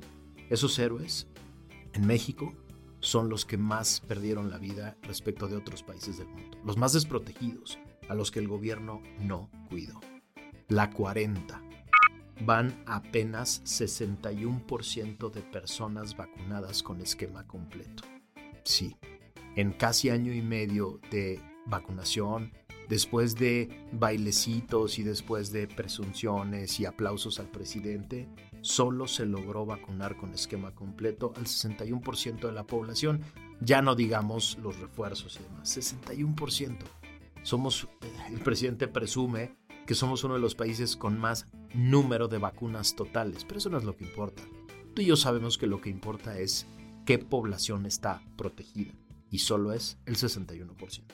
esos 0.50 0.76
héroes 0.80 1.28
en 1.92 2.04
México 2.04 2.52
son 2.98 3.28
los 3.28 3.44
que 3.44 3.58
más 3.58 4.00
perdieron 4.00 4.50
la 4.50 4.58
vida 4.58 4.96
respecto 5.02 5.46
de 5.46 5.54
otros 5.54 5.84
países 5.84 6.18
del 6.18 6.26
mundo, 6.26 6.58
los 6.64 6.76
más 6.76 6.94
desprotegidos, 6.94 7.78
a 8.08 8.14
los 8.14 8.30
que 8.30 8.40
el 8.40 8.48
gobierno 8.48 9.02
no 9.20 9.50
cuidó. 9.68 10.00
La 10.68 10.90
40. 10.90 11.62
Van 12.44 12.82
apenas 12.86 13.62
61% 13.64 15.30
de 15.30 15.42
personas 15.42 16.16
vacunadas 16.16 16.82
con 16.82 17.00
esquema 17.00 17.46
completo. 17.46 18.04
Sí, 18.64 18.96
en 19.56 19.72
casi 19.72 20.10
año 20.10 20.32
y 20.32 20.42
medio 20.42 21.00
de 21.10 21.40
vacunación, 21.66 22.52
después 22.88 23.34
de 23.34 23.86
bailecitos 23.92 24.98
y 24.98 25.02
después 25.02 25.52
de 25.52 25.66
presunciones 25.66 26.78
y 26.80 26.86
aplausos 26.86 27.40
al 27.40 27.50
presidente, 27.50 28.28
solo 28.60 29.06
se 29.06 29.26
logró 29.26 29.66
vacunar 29.66 30.16
con 30.16 30.32
esquema 30.32 30.74
completo 30.74 31.32
al 31.36 31.46
61% 31.46 32.40
de 32.40 32.52
la 32.52 32.66
población. 32.66 33.22
Ya 33.60 33.82
no 33.82 33.94
digamos 33.94 34.58
los 34.62 34.78
refuerzos 34.78 35.38
y 35.40 35.42
demás, 35.42 35.76
61%. 35.76 36.76
Somos, 37.48 37.88
el 38.28 38.40
presidente 38.40 38.88
presume 38.88 39.56
que 39.86 39.94
somos 39.94 40.22
uno 40.22 40.34
de 40.34 40.40
los 40.40 40.54
países 40.54 40.98
con 40.98 41.18
más 41.18 41.46
número 41.72 42.28
de 42.28 42.36
vacunas 42.36 42.94
totales, 42.94 43.46
pero 43.46 43.56
eso 43.56 43.70
no 43.70 43.78
es 43.78 43.84
lo 43.84 43.96
que 43.96 44.04
importa. 44.04 44.42
Tú 44.94 45.00
y 45.00 45.06
yo 45.06 45.16
sabemos 45.16 45.56
que 45.56 45.66
lo 45.66 45.80
que 45.80 45.88
importa 45.88 46.38
es 46.38 46.66
qué 47.06 47.18
población 47.18 47.86
está 47.86 48.20
protegida 48.36 48.92
y 49.30 49.38
solo 49.38 49.72
es 49.72 49.96
el 50.04 50.16
61%. 50.16 51.04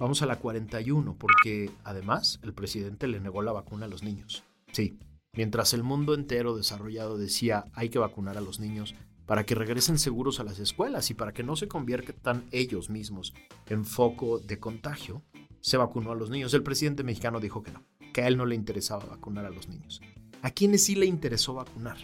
Vamos 0.00 0.22
a 0.22 0.26
la 0.26 0.40
41 0.40 1.16
porque 1.16 1.70
además 1.84 2.40
el 2.42 2.52
presidente 2.52 3.06
le 3.06 3.20
negó 3.20 3.40
la 3.42 3.52
vacuna 3.52 3.86
a 3.86 3.88
los 3.88 4.02
niños. 4.02 4.42
Sí, 4.72 4.98
mientras 5.34 5.72
el 5.72 5.84
mundo 5.84 6.14
entero 6.14 6.56
desarrollado 6.56 7.16
decía 7.16 7.66
hay 7.74 7.90
que 7.90 8.00
vacunar 8.00 8.36
a 8.38 8.40
los 8.40 8.58
niños 8.58 8.96
para 9.28 9.44
que 9.44 9.54
regresen 9.54 9.98
seguros 9.98 10.40
a 10.40 10.44
las 10.44 10.58
escuelas 10.58 11.10
y 11.10 11.14
para 11.14 11.34
que 11.34 11.42
no 11.42 11.54
se 11.54 11.68
conviertan 11.68 12.48
ellos 12.50 12.88
mismos 12.88 13.34
en 13.66 13.84
foco 13.84 14.38
de 14.38 14.58
contagio, 14.58 15.22
se 15.60 15.76
vacunó 15.76 16.12
a 16.12 16.14
los 16.14 16.30
niños. 16.30 16.54
El 16.54 16.62
presidente 16.62 17.04
mexicano 17.04 17.40
dijo 17.40 17.62
que 17.62 17.72
no, 17.72 17.84
que 18.12 18.22
a 18.22 18.28
él 18.28 18.36
no 18.36 18.46
le 18.46 18.54
interesaba 18.54 19.04
vacunar 19.04 19.44
a 19.44 19.50
los 19.50 19.68
niños. 19.68 20.00
¿A 20.42 20.50
quiénes 20.50 20.84
sí 20.84 20.94
le 20.94 21.06
interesó 21.06 21.54
vacunar? 21.54 21.98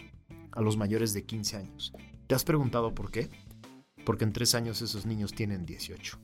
A 0.51 0.61
los 0.61 0.77
mayores 0.77 1.13
de 1.13 1.23
15 1.23 1.57
años. 1.57 1.93
¿Te 2.27 2.35
has 2.35 2.43
preguntado 2.43 2.93
por 2.93 3.11
qué? 3.11 3.29
Porque 4.05 4.23
en 4.23 4.33
tres 4.33 4.55
años 4.55 4.81
esos 4.81 5.05
niños 5.05 5.33
tienen 5.33 5.65
18. 5.65 6.19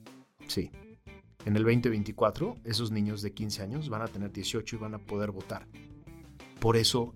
Sí, 0.48 0.72
en 1.46 1.56
el 1.56 1.63
2024, 1.63 2.58
esos 2.65 2.91
niños 2.91 3.22
de 3.24 3.34
15 3.34 3.63
años 3.63 3.89
van 3.89 4.04
a 4.04 4.08
tener 4.08 4.32
18 4.32 4.76
y 4.76 4.80
van 4.80 4.94
a 4.94 5.00
poder 5.00 5.32
votar. 5.32 5.67
Por 6.60 6.78
eso 6.78 7.15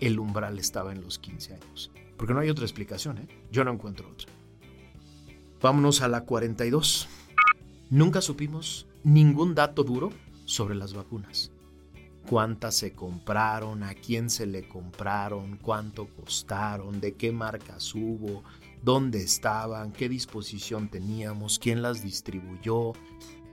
el 0.00 0.18
umbral 0.18 0.58
estaba 0.58 0.92
en 0.92 1.00
los 1.00 1.20
15 1.20 1.54
años. 1.54 1.92
Porque 2.16 2.34
no 2.34 2.40
hay 2.40 2.50
otra 2.50 2.64
explicación, 2.64 3.18
¿eh? 3.18 3.28
Yo 3.52 3.62
no 3.62 3.72
encuentro 3.72 4.08
otra. 4.10 4.28
Vámonos 5.60 6.02
a 6.02 6.08
la 6.08 6.24
42. 6.24 7.08
Nunca 7.90 8.20
supimos 8.20 8.88
ningún 9.04 9.54
dato 9.54 9.84
duro 9.84 10.10
sobre 10.44 10.74
las 10.74 10.94
vacunas. 10.94 11.50
Cuántas 12.28 12.76
se 12.76 12.92
compraron, 12.92 13.82
a 13.82 13.94
quién 13.94 14.30
se 14.30 14.46
le 14.46 14.68
compraron, 14.68 15.56
cuánto 15.56 16.06
costaron, 16.06 17.00
de 17.00 17.14
qué 17.14 17.32
marcas 17.32 17.94
hubo, 17.94 18.44
dónde 18.82 19.22
estaban, 19.22 19.92
qué 19.92 20.08
disposición 20.08 20.88
teníamos, 20.88 21.58
quién 21.58 21.82
las 21.82 22.02
distribuyó, 22.02 22.92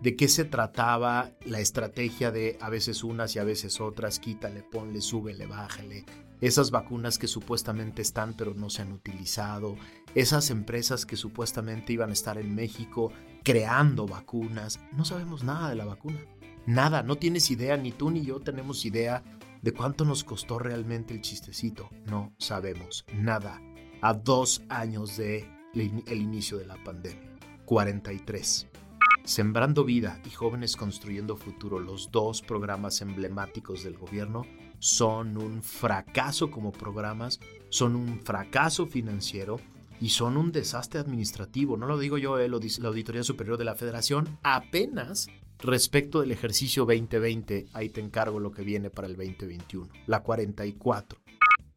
de 0.01 0.15
qué 0.15 0.27
se 0.27 0.45
trataba 0.45 1.31
la 1.45 1.59
estrategia 1.59 2.31
de 2.31 2.57
a 2.61 2.69
veces 2.69 3.03
unas 3.03 3.35
y 3.35 3.39
a 3.39 3.43
veces 3.43 3.81
otras, 3.81 4.19
quítale, 4.19 4.61
ponle, 4.63 5.01
súbele, 5.01 5.47
bájale, 5.47 6.05
esas 6.41 6.71
vacunas 6.71 7.17
que 7.17 7.27
supuestamente 7.27 8.01
están 8.01 8.33
pero 8.33 8.53
no 8.53 8.69
se 8.69 8.83
han 8.83 8.91
utilizado, 8.91 9.75
esas 10.15 10.51
empresas 10.51 11.05
que 11.05 11.17
supuestamente 11.17 11.93
iban 11.93 12.11
a 12.11 12.13
estar 12.13 12.37
en 12.37 12.55
México 12.55 13.11
creando 13.43 14.05
vacunas, 14.05 14.79
no 14.91 15.05
sabemos 15.05 15.43
nada 15.43 15.69
de 15.69 15.75
la 15.75 15.85
vacuna, 15.85 16.19
nada, 16.65 17.03
no 17.03 17.15
tienes 17.15 17.51
idea, 17.51 17.77
ni 17.77 17.91
tú 17.91 18.11
ni 18.11 18.21
yo 18.21 18.39
tenemos 18.39 18.85
idea 18.85 19.23
de 19.61 19.73
cuánto 19.73 20.05
nos 20.05 20.23
costó 20.23 20.59
realmente 20.59 21.13
el 21.13 21.21
chistecito, 21.21 21.89
no 22.05 22.33
sabemos 22.37 23.05
nada, 23.13 23.61
a 24.01 24.13
dos 24.13 24.61
años 24.69 25.17
de 25.17 25.47
el 25.73 26.21
inicio 26.21 26.57
de 26.57 26.65
la 26.65 26.83
pandemia, 26.83 27.37
43. 27.65 28.67
Sembrando 29.23 29.83
Vida 29.83 30.19
y 30.25 30.31
Jóvenes 30.31 30.75
Construyendo 30.75 31.37
Futuro, 31.37 31.79
los 31.79 32.09
dos 32.09 32.41
programas 32.41 33.01
emblemáticos 33.01 33.83
del 33.83 33.97
gobierno, 33.97 34.43
son 34.79 35.37
un 35.37 35.61
fracaso 35.61 36.49
como 36.49 36.71
programas, 36.71 37.39
son 37.69 37.95
un 37.95 38.21
fracaso 38.21 38.87
financiero 38.87 39.57
y 39.99 40.09
son 40.09 40.37
un 40.37 40.51
desastre 40.51 40.99
administrativo. 40.99 41.77
No 41.77 41.85
lo 41.85 41.97
digo 41.97 42.17
yo, 42.17 42.39
eh, 42.39 42.47
lo 42.47 42.59
dice 42.59 42.81
la 42.81 42.89
Auditoría 42.89 43.23
Superior 43.23 43.57
de 43.57 43.65
la 43.65 43.75
Federación. 43.75 44.37
Apenas 44.43 45.27
respecto 45.59 46.21
del 46.21 46.31
ejercicio 46.31 46.85
2020, 46.85 47.67
ahí 47.73 47.89
te 47.89 48.01
encargo 48.01 48.39
lo 48.39 48.51
que 48.51 48.63
viene 48.63 48.89
para 48.89 49.07
el 49.07 49.15
2021, 49.15 49.89
la 50.07 50.23
44. 50.23 51.19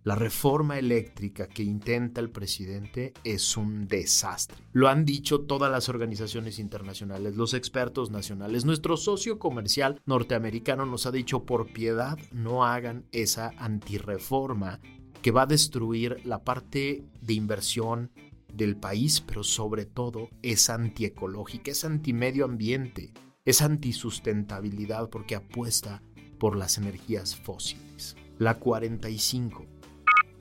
La 0.05 0.17
reforma 0.17 0.81
eléctrica 0.81 1.47
que 1.47 1.63
intenta 1.63 2.21
el 2.21 2.31
presidente 2.31 3.15
es 3.23 3.57
un 3.57 3.87
desastre. 3.87 4.59
Lo 4.73 4.89
han 4.89 5.05
dicho 5.05 5.43
todas 5.43 5.71
las 5.71 5.89
organizaciones 5.89 6.59
internacionales, 6.59 7.37
los 7.37 7.55
expertos 7.55 8.11
nacionales. 8.11 8.65
Nuestro 8.65 8.97
socio 8.97 9.39
comercial 9.39 10.01
norteamericano 10.05 10.87
nos 10.87 11.07
ha 11.07 11.13
dicho 11.13 11.45
por 11.45 11.73
piedad 11.73 12.19
no 12.33 12.65
hagan 12.65 13.07
esa 13.13 13.53
antirreforma 13.59 14.81
que 15.23 15.31
va 15.31 15.43
a 15.43 15.47
destruir 15.47 16.21
la 16.25 16.45
parte 16.45 17.05
de 17.21 17.33
inversión 17.33 18.11
del 18.53 18.77
país, 18.77 19.21
pero 19.21 19.45
sobre 19.45 19.87
todo 19.87 20.29
es 20.43 20.69
antiecológica, 20.69 21.71
es 21.71 21.85
antimedio 21.85 22.45
ambiente, 22.45 23.13
es 23.45 23.63
antisustentabilidad 23.63 25.09
porque 25.09 25.37
apuesta 25.37 26.03
por 26.39 26.57
las 26.57 26.77
energías 26.77 27.37
fósiles. 27.37 28.17
La 28.39 28.59
45 28.59 29.67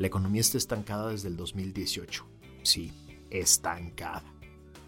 la 0.01 0.07
economía 0.07 0.41
está 0.41 0.57
estancada 0.57 1.09
desde 1.09 1.27
el 1.27 1.37
2018. 1.37 2.25
Sí, 2.63 2.91
estancada. 3.29 4.23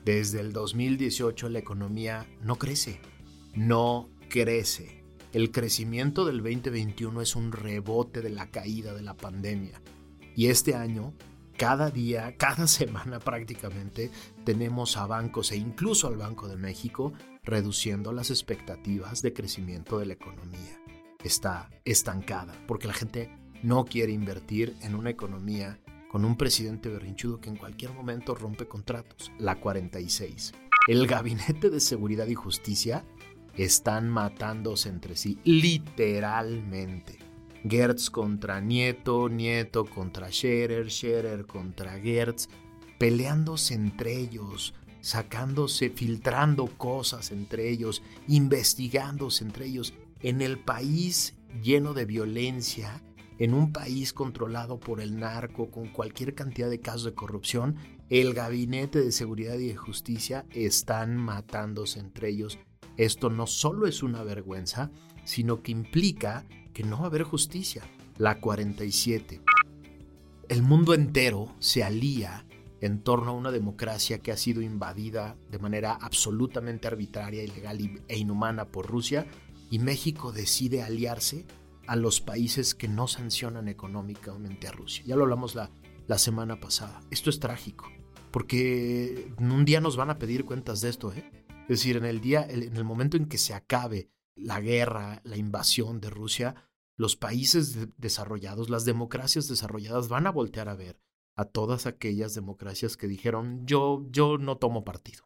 Desde 0.03 0.39
el 0.39 0.53
2018 0.53 1.49
la 1.49 1.59
economía 1.59 2.25
no 2.41 2.55
crece. 2.55 2.99
No 3.53 4.09
crece. 4.27 5.02
El 5.33 5.49
crecimiento 5.49 6.25
del 6.25 6.43
2021 6.43 7.19
es 7.19 7.35
un 7.35 7.51
rebote 7.51 8.21
de 8.21 8.29
la 8.29 8.51
caída 8.51 8.93
de 8.93 9.01
la 9.01 9.15
pandemia. 9.15 9.81
Y 10.35 10.47
este 10.47 10.75
año, 10.75 11.15
cada 11.57 11.89
día, 11.89 12.35
cada 12.37 12.67
semana 12.67 13.17
prácticamente, 13.17 14.11
tenemos 14.45 14.95
a 14.95 15.07
bancos 15.07 15.51
e 15.51 15.57
incluso 15.57 16.07
al 16.07 16.17
Banco 16.17 16.47
de 16.47 16.55
México 16.55 17.13
reduciendo 17.43 18.13
las 18.13 18.29
expectativas 18.29 19.23
de 19.23 19.33
crecimiento 19.33 19.97
de 19.97 20.05
la 20.05 20.13
economía. 20.13 20.79
Está 21.23 21.71
estancada 21.83 22.53
porque 22.67 22.87
la 22.87 22.93
gente 22.93 23.35
no 23.63 23.85
quiere 23.85 24.11
invertir 24.11 24.75
en 24.81 24.93
una 24.93 25.09
economía 25.09 25.79
con 26.11 26.25
un 26.25 26.37
presidente 26.37 26.89
berrinchudo 26.89 27.41
que 27.41 27.49
en 27.49 27.57
cualquier 27.57 27.91
momento 27.91 28.35
rompe 28.35 28.67
contratos. 28.67 29.31
La 29.39 29.59
46. 29.59 30.53
El 30.87 31.07
Gabinete 31.07 31.71
de 31.71 31.79
Seguridad 31.79 32.27
y 32.27 32.35
Justicia 32.35 33.03
están 33.57 34.09
matándose 34.09 34.89
entre 34.89 35.15
sí, 35.15 35.37
literalmente. 35.43 37.19
Gertz 37.67 38.09
contra 38.09 38.59
Nieto, 38.59 39.29
Nieto 39.29 39.85
contra 39.85 40.31
Scherer, 40.31 40.89
Scherer 40.89 41.45
contra 41.45 41.99
Gertz, 41.99 42.49
peleándose 42.97 43.73
entre 43.73 44.17
ellos, 44.17 44.73
sacándose, 45.01 45.89
filtrando 45.89 46.65
cosas 46.65 47.31
entre 47.31 47.69
ellos, 47.69 48.01
investigándose 48.27 49.43
entre 49.43 49.65
ellos. 49.65 49.93
En 50.21 50.41
el 50.41 50.59
país 50.59 51.35
lleno 51.61 51.93
de 51.93 52.05
violencia, 52.05 53.01
en 53.39 53.53
un 53.53 53.71
país 53.71 54.13
controlado 54.13 54.79
por 54.79 55.01
el 55.01 55.19
narco 55.19 55.71
con 55.71 55.87
cualquier 55.87 56.35
cantidad 56.35 56.69
de 56.69 56.79
casos 56.79 57.05
de 57.05 57.13
corrupción, 57.13 57.75
el 58.09 58.33
Gabinete 58.33 58.99
de 58.99 59.11
Seguridad 59.11 59.57
y 59.57 59.67
de 59.67 59.75
Justicia 59.75 60.45
están 60.51 61.17
matándose 61.17 61.99
entre 61.99 62.29
ellos. 62.29 62.59
Esto 62.97 63.29
no 63.29 63.47
solo 63.47 63.87
es 63.87 64.03
una 64.03 64.23
vergüenza, 64.23 64.91
sino 65.23 65.61
que 65.61 65.71
implica 65.71 66.45
que 66.73 66.83
no 66.83 66.97
va 66.97 67.03
a 67.03 67.07
haber 67.07 67.23
justicia. 67.23 67.83
La 68.17 68.39
47. 68.39 69.41
El 70.49 70.61
mundo 70.61 70.93
entero 70.93 71.55
se 71.59 71.83
alía 71.83 72.45
en 72.81 72.99
torno 72.99 73.31
a 73.31 73.33
una 73.33 73.51
democracia 73.51 74.19
que 74.19 74.31
ha 74.31 74.37
sido 74.37 74.61
invadida 74.61 75.37
de 75.49 75.57
manera 75.57 75.93
absolutamente 75.93 76.87
arbitraria, 76.87 77.43
ilegal 77.43 77.79
e 78.07 78.17
inhumana 78.17 78.65
por 78.65 78.87
Rusia 78.87 79.25
y 79.69 79.79
México 79.79 80.31
decide 80.31 80.83
aliarse 80.83 81.45
a 81.87 81.95
los 81.95 82.21
países 82.21 82.75
que 82.75 82.87
no 82.87 83.07
sancionan 83.07 83.67
económicamente 83.69 84.67
a 84.67 84.71
Rusia. 84.71 85.03
Ya 85.05 85.15
lo 85.15 85.23
hablamos 85.23 85.55
la, 85.55 85.69
semana 86.17 86.59
pasada. 86.59 87.01
Esto 87.09 87.29
es 87.29 87.39
trágico, 87.39 87.89
porque 88.31 89.33
un 89.39 89.65
día 89.65 89.81
nos 89.81 89.97
van 89.97 90.11
a 90.11 90.19
pedir 90.19 90.45
cuentas 90.45 90.81
de 90.81 90.89
esto. 90.89 91.11
¿eh? 91.13 91.23
Es 91.63 91.79
decir, 91.79 91.95
en 91.95 92.05
el, 92.05 92.19
día, 92.19 92.45
en 92.47 92.75
el 92.75 92.83
momento 92.83 93.15
en 93.15 93.25
que 93.25 93.37
se 93.37 93.53
acabe 93.53 94.09
la 94.35 94.59
guerra, 94.59 95.21
la 95.23 95.37
invasión 95.37 96.01
de 96.01 96.09
Rusia, 96.09 96.55
los 96.97 97.15
países 97.15 97.87
desarrollados, 97.97 98.69
las 98.69 98.85
democracias 98.85 99.47
desarrolladas 99.47 100.09
van 100.09 100.27
a 100.27 100.31
voltear 100.31 100.67
a 100.67 100.75
ver 100.75 100.99
a 101.35 101.45
todas 101.45 101.85
aquellas 101.85 102.35
democracias 102.35 102.97
que 102.97 103.07
dijeron 103.07 103.65
yo, 103.65 104.05
yo 104.09 104.37
no 104.37 104.57
tomo 104.57 104.83
partido, 104.83 105.23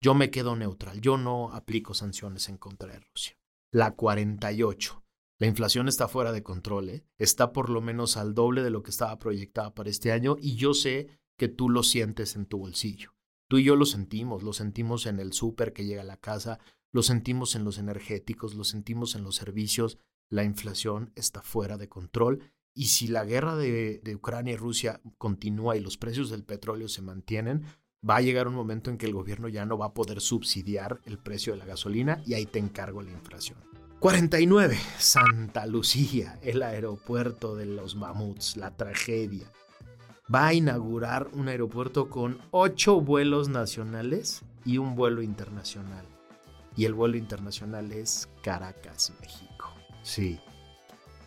yo 0.00 0.14
me 0.14 0.30
quedo 0.30 0.56
neutral, 0.56 1.00
yo 1.00 1.18
no 1.18 1.52
aplico 1.52 1.94
sanciones 1.94 2.48
en 2.48 2.56
contra 2.56 2.92
de 2.92 3.00
Rusia. 3.00 3.38
La 3.70 3.94
48. 3.94 5.04
La 5.40 5.46
inflación 5.46 5.88
está 5.88 6.08
fuera 6.08 6.32
de 6.32 6.42
control, 6.42 6.88
¿eh? 6.88 7.04
está 7.18 7.52
por 7.52 7.68
lo 7.68 7.80
menos 7.80 8.16
al 8.16 8.34
doble 8.34 8.62
de 8.62 8.70
lo 8.70 8.82
que 8.82 8.90
estaba 8.90 9.18
proyectada 9.18 9.74
para 9.74 9.90
este 9.90 10.12
año 10.12 10.36
y 10.40 10.56
yo 10.56 10.74
sé 10.74 11.08
que 11.36 11.48
tú 11.48 11.68
lo 11.68 11.82
sientes 11.82 12.36
en 12.36 12.46
tu 12.46 12.58
bolsillo. 12.58 13.14
Tú 13.48 13.58
y 13.58 13.64
yo 13.64 13.76
lo 13.76 13.86
sentimos, 13.86 14.42
lo 14.42 14.52
sentimos 14.52 15.06
en 15.06 15.20
el 15.20 15.32
súper 15.32 15.72
que 15.72 15.84
llega 15.84 16.02
a 16.02 16.06
la 16.06 16.16
casa, 16.16 16.58
lo 16.92 17.02
sentimos 17.02 17.54
en 17.56 17.64
los 17.64 17.78
energéticos, 17.78 18.54
lo 18.54 18.64
sentimos 18.64 19.14
en 19.14 19.22
los 19.22 19.36
servicios. 19.36 19.98
La 20.30 20.44
inflación 20.44 21.12
está 21.14 21.42
fuera 21.42 21.76
de 21.76 21.88
control 21.88 22.52
y 22.74 22.86
si 22.86 23.08
la 23.08 23.24
guerra 23.24 23.56
de, 23.56 24.00
de 24.02 24.14
Ucrania 24.16 24.54
y 24.54 24.56
Rusia 24.56 25.00
continúa 25.18 25.76
y 25.76 25.80
los 25.80 25.96
precios 25.96 26.30
del 26.30 26.44
petróleo 26.44 26.88
se 26.88 27.02
mantienen, 27.02 27.64
va 28.08 28.16
a 28.16 28.20
llegar 28.20 28.48
un 28.48 28.54
momento 28.54 28.90
en 28.90 28.98
que 28.98 29.06
el 29.06 29.12
gobierno 29.14 29.48
ya 29.48 29.64
no 29.64 29.78
va 29.78 29.86
a 29.86 29.94
poder 29.94 30.20
subsidiar 30.20 31.00
el 31.04 31.18
precio 31.18 31.52
de 31.52 31.58
la 31.58 31.66
gasolina 31.66 32.22
y 32.26 32.34
ahí 32.34 32.46
te 32.46 32.58
encargo 32.58 33.02
la 33.02 33.12
inflación. 33.12 33.58
49. 34.00 34.78
Santa 34.98 35.64
Lucía, 35.66 36.38
el 36.42 36.62
aeropuerto 36.62 37.56
de 37.56 37.64
los 37.64 37.96
mamuts, 37.96 38.56
la 38.58 38.76
tragedia. 38.76 39.50
Va 40.32 40.46
a 40.46 40.54
inaugurar 40.54 41.28
un 41.34 41.48
aeropuerto 41.48 42.08
con 42.08 42.38
ocho 42.50 43.00
vuelos 43.00 43.48
nacionales 43.50 44.42
y 44.64 44.78
un 44.78 44.94
vuelo 44.94 45.20
internacional. 45.20 46.06
Y 46.76 46.86
el 46.86 46.94
vuelo 46.94 47.18
internacional 47.18 47.92
es 47.92 48.28
Caracas, 48.42 49.12
México. 49.20 49.74
Sí. 50.02 50.40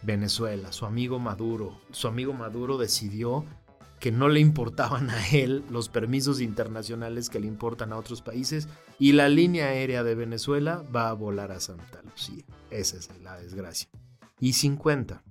Venezuela, 0.02 0.72
su 0.72 0.86
amigo 0.86 1.20
Maduro. 1.20 1.80
Su 1.92 2.08
amigo 2.08 2.34
Maduro 2.34 2.78
decidió 2.78 3.46
que 4.00 4.12
no 4.12 4.30
le 4.30 4.40
importaban 4.40 5.10
a 5.12 5.28
él 5.30 5.64
los 5.70 5.90
permisos 5.90 6.42
internacionales 6.42 7.30
que 7.30 7.40
le 7.40 7.48
importan 7.48 7.94
a 7.94 7.98
otros 7.98 8.24
países 8.24 8.68
y 8.98 9.14
la 9.14 9.30
línea 9.30 9.68
aérea 9.68 10.04
de 10.04 10.16
Venezuela 10.16 10.84
va 10.96 11.10
a 11.10 11.14
volar 11.14 11.52
a 11.52 11.60
Santa 11.60 12.02
Lucía. 12.02 12.44
Esa 12.72 12.98
es 12.98 13.10
la 13.22 13.38
desgracia. 13.38 13.90
Y 14.40 14.54
50. 14.54 15.24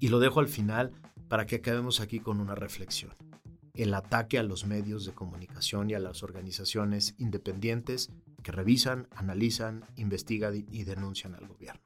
Y 0.00 0.08
lo 0.08 0.20
dejo 0.20 0.40
al 0.40 0.48
final 0.48 0.92
para 1.28 1.46
que 1.46 1.56
acabemos 1.56 2.00
aquí 2.00 2.20
con 2.20 2.40
una 2.40 2.54
reflexión. 2.54 3.12
El 3.74 3.92
ataque 3.94 4.38
a 4.38 4.42
los 4.42 4.66
medios 4.66 5.04
de 5.04 5.12
comunicación 5.12 5.90
y 5.90 5.94
a 5.94 6.00
las 6.00 6.22
organizaciones 6.22 7.14
independientes 7.18 8.10
que 8.42 8.52
revisan, 8.52 9.08
analizan, 9.16 9.84
investigan 9.96 10.66
y 10.70 10.84
denuncian 10.84 11.34
al 11.34 11.48
gobierno. 11.48 11.82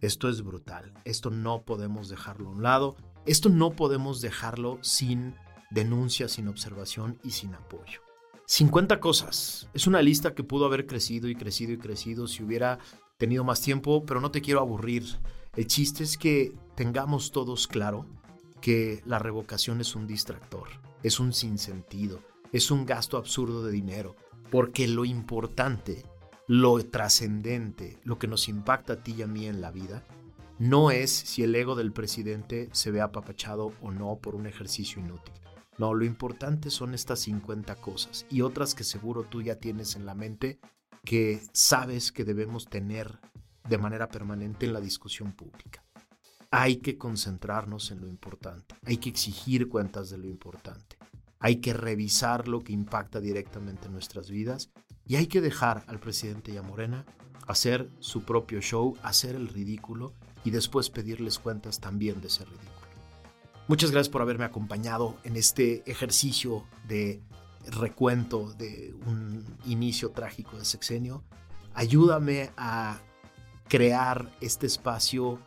Esto 0.00 0.28
es 0.28 0.42
brutal. 0.42 0.92
Esto 1.04 1.30
no 1.30 1.62
podemos 1.62 2.08
dejarlo 2.08 2.48
a 2.48 2.52
un 2.52 2.62
lado. 2.62 2.96
Esto 3.24 3.48
no 3.48 3.70
podemos 3.70 4.20
dejarlo 4.20 4.78
sin 4.82 5.34
denuncia, 5.70 6.28
sin 6.28 6.48
observación 6.48 7.18
y 7.22 7.30
sin 7.30 7.54
apoyo. 7.54 8.00
50 8.46 9.00
cosas. 9.00 9.68
Es 9.74 9.86
una 9.86 10.02
lista 10.02 10.34
que 10.34 10.44
pudo 10.44 10.66
haber 10.66 10.86
crecido 10.86 11.28
y 11.28 11.34
crecido 11.34 11.72
y 11.72 11.78
crecido 11.78 12.26
si 12.26 12.42
hubiera 12.42 12.78
tenido 13.16 13.44
más 13.44 13.60
tiempo, 13.60 14.04
pero 14.04 14.20
no 14.20 14.32
te 14.32 14.42
quiero 14.42 14.60
aburrir. 14.60 15.04
El 15.54 15.68
chiste 15.68 16.02
es 16.02 16.18
que 16.18 16.52
tengamos 16.74 17.30
todos 17.30 17.68
claro 17.68 18.06
que 18.62 19.02
la 19.04 19.18
revocación 19.18 19.82
es 19.82 19.94
un 19.94 20.06
distractor, 20.06 20.68
es 21.02 21.20
un 21.20 21.34
sinsentido, 21.34 22.22
es 22.52 22.70
un 22.70 22.86
gasto 22.86 23.18
absurdo 23.18 23.62
de 23.62 23.72
dinero, 23.72 24.16
porque 24.50 24.88
lo 24.88 25.04
importante, 25.04 26.06
lo 26.46 26.82
trascendente, 26.86 27.98
lo 28.04 28.18
que 28.18 28.28
nos 28.28 28.48
impacta 28.48 28.94
a 28.94 29.02
ti 29.02 29.16
y 29.18 29.22
a 29.22 29.26
mí 29.26 29.46
en 29.46 29.60
la 29.60 29.72
vida, 29.72 30.04
no 30.58 30.92
es 30.92 31.10
si 31.10 31.42
el 31.42 31.54
ego 31.54 31.74
del 31.74 31.92
presidente 31.92 32.68
se 32.72 32.92
ve 32.92 33.00
apapachado 33.00 33.72
o 33.82 33.90
no 33.90 34.16
por 34.16 34.36
un 34.36 34.46
ejercicio 34.46 35.02
inútil. 35.02 35.34
No, 35.76 35.92
lo 35.92 36.04
importante 36.04 36.70
son 36.70 36.94
estas 36.94 37.20
50 37.20 37.74
cosas 37.76 38.26
y 38.30 38.42
otras 38.42 38.74
que 38.74 38.84
seguro 38.84 39.24
tú 39.24 39.42
ya 39.42 39.56
tienes 39.56 39.96
en 39.96 40.06
la 40.06 40.14
mente 40.14 40.60
que 41.04 41.42
sabes 41.52 42.12
que 42.12 42.24
debemos 42.24 42.66
tener 42.66 43.18
de 43.68 43.78
manera 43.78 44.08
permanente 44.08 44.66
en 44.66 44.72
la 44.72 44.80
discusión 44.80 45.32
pública. 45.32 45.81
Hay 46.54 46.76
que 46.76 46.98
concentrarnos 46.98 47.90
en 47.92 48.02
lo 48.02 48.08
importante, 48.08 48.74
hay 48.84 48.98
que 48.98 49.08
exigir 49.08 49.70
cuentas 49.70 50.10
de 50.10 50.18
lo 50.18 50.28
importante, 50.28 50.98
hay 51.40 51.56
que 51.56 51.72
revisar 51.72 52.46
lo 52.46 52.60
que 52.60 52.74
impacta 52.74 53.20
directamente 53.20 53.86
en 53.86 53.92
nuestras 53.94 54.28
vidas 54.28 54.70
y 55.06 55.16
hay 55.16 55.28
que 55.28 55.40
dejar 55.40 55.82
al 55.86 55.98
presidente 55.98 56.52
y 56.52 56.60
Morena 56.60 57.06
hacer 57.46 57.90
su 58.00 58.24
propio 58.24 58.60
show, 58.60 58.98
hacer 59.02 59.34
el 59.34 59.48
ridículo 59.48 60.12
y 60.44 60.50
después 60.50 60.90
pedirles 60.90 61.38
cuentas 61.38 61.80
también 61.80 62.20
de 62.20 62.26
ese 62.26 62.44
ridículo. 62.44 62.68
Muchas 63.66 63.90
gracias 63.90 64.10
por 64.10 64.20
haberme 64.20 64.44
acompañado 64.44 65.16
en 65.24 65.36
este 65.36 65.90
ejercicio 65.90 66.66
de 66.86 67.22
recuento 67.66 68.52
de 68.58 68.94
un 69.06 69.42
inicio 69.64 70.10
trágico 70.10 70.58
de 70.58 70.66
sexenio. 70.66 71.24
Ayúdame 71.72 72.50
a 72.58 73.00
crear 73.68 74.30
este 74.42 74.66
espacio 74.66 75.38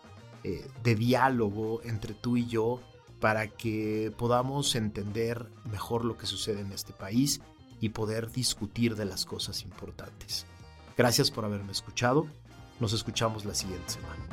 eh, 0.48 0.64
de 0.84 0.94
diálogo 0.94 1.82
entre 1.86 2.14
tú 2.14 2.38
y 2.38 2.46
yo 2.46 2.80
para 3.20 3.48
que 3.48 4.14
podamos 4.16 4.76
entender 4.76 5.48
mejor 5.72 6.06
lo 6.06 6.18
que 6.18 6.28
sucede 6.28 6.62
en 6.62 6.72
este 6.72 6.94
país 6.94 7.42
y 7.82 7.90
poder 7.90 8.32
discutir 8.32 8.96
de 8.96 9.06
las 9.06 9.26
cosas 9.26 9.64
importantes. 9.64 10.46
Gracias 10.96 11.32
por 11.32 11.46
haberme 11.46 11.72
escuchado. 11.72 12.28
Nos 12.80 12.94
escuchamos 12.94 13.44
la 13.44 13.56
siguiente 13.56 13.90
semana. 13.90 14.24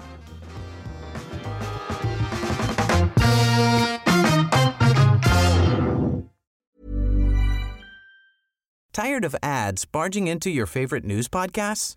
Tired 8.93 9.25
of 9.25 9.35
ads 9.43 9.87
barging 9.87 10.29
into 10.29 10.51
your 10.51 10.67
favorite 10.67 11.07
news 11.07 11.27
podcasts? 11.27 11.97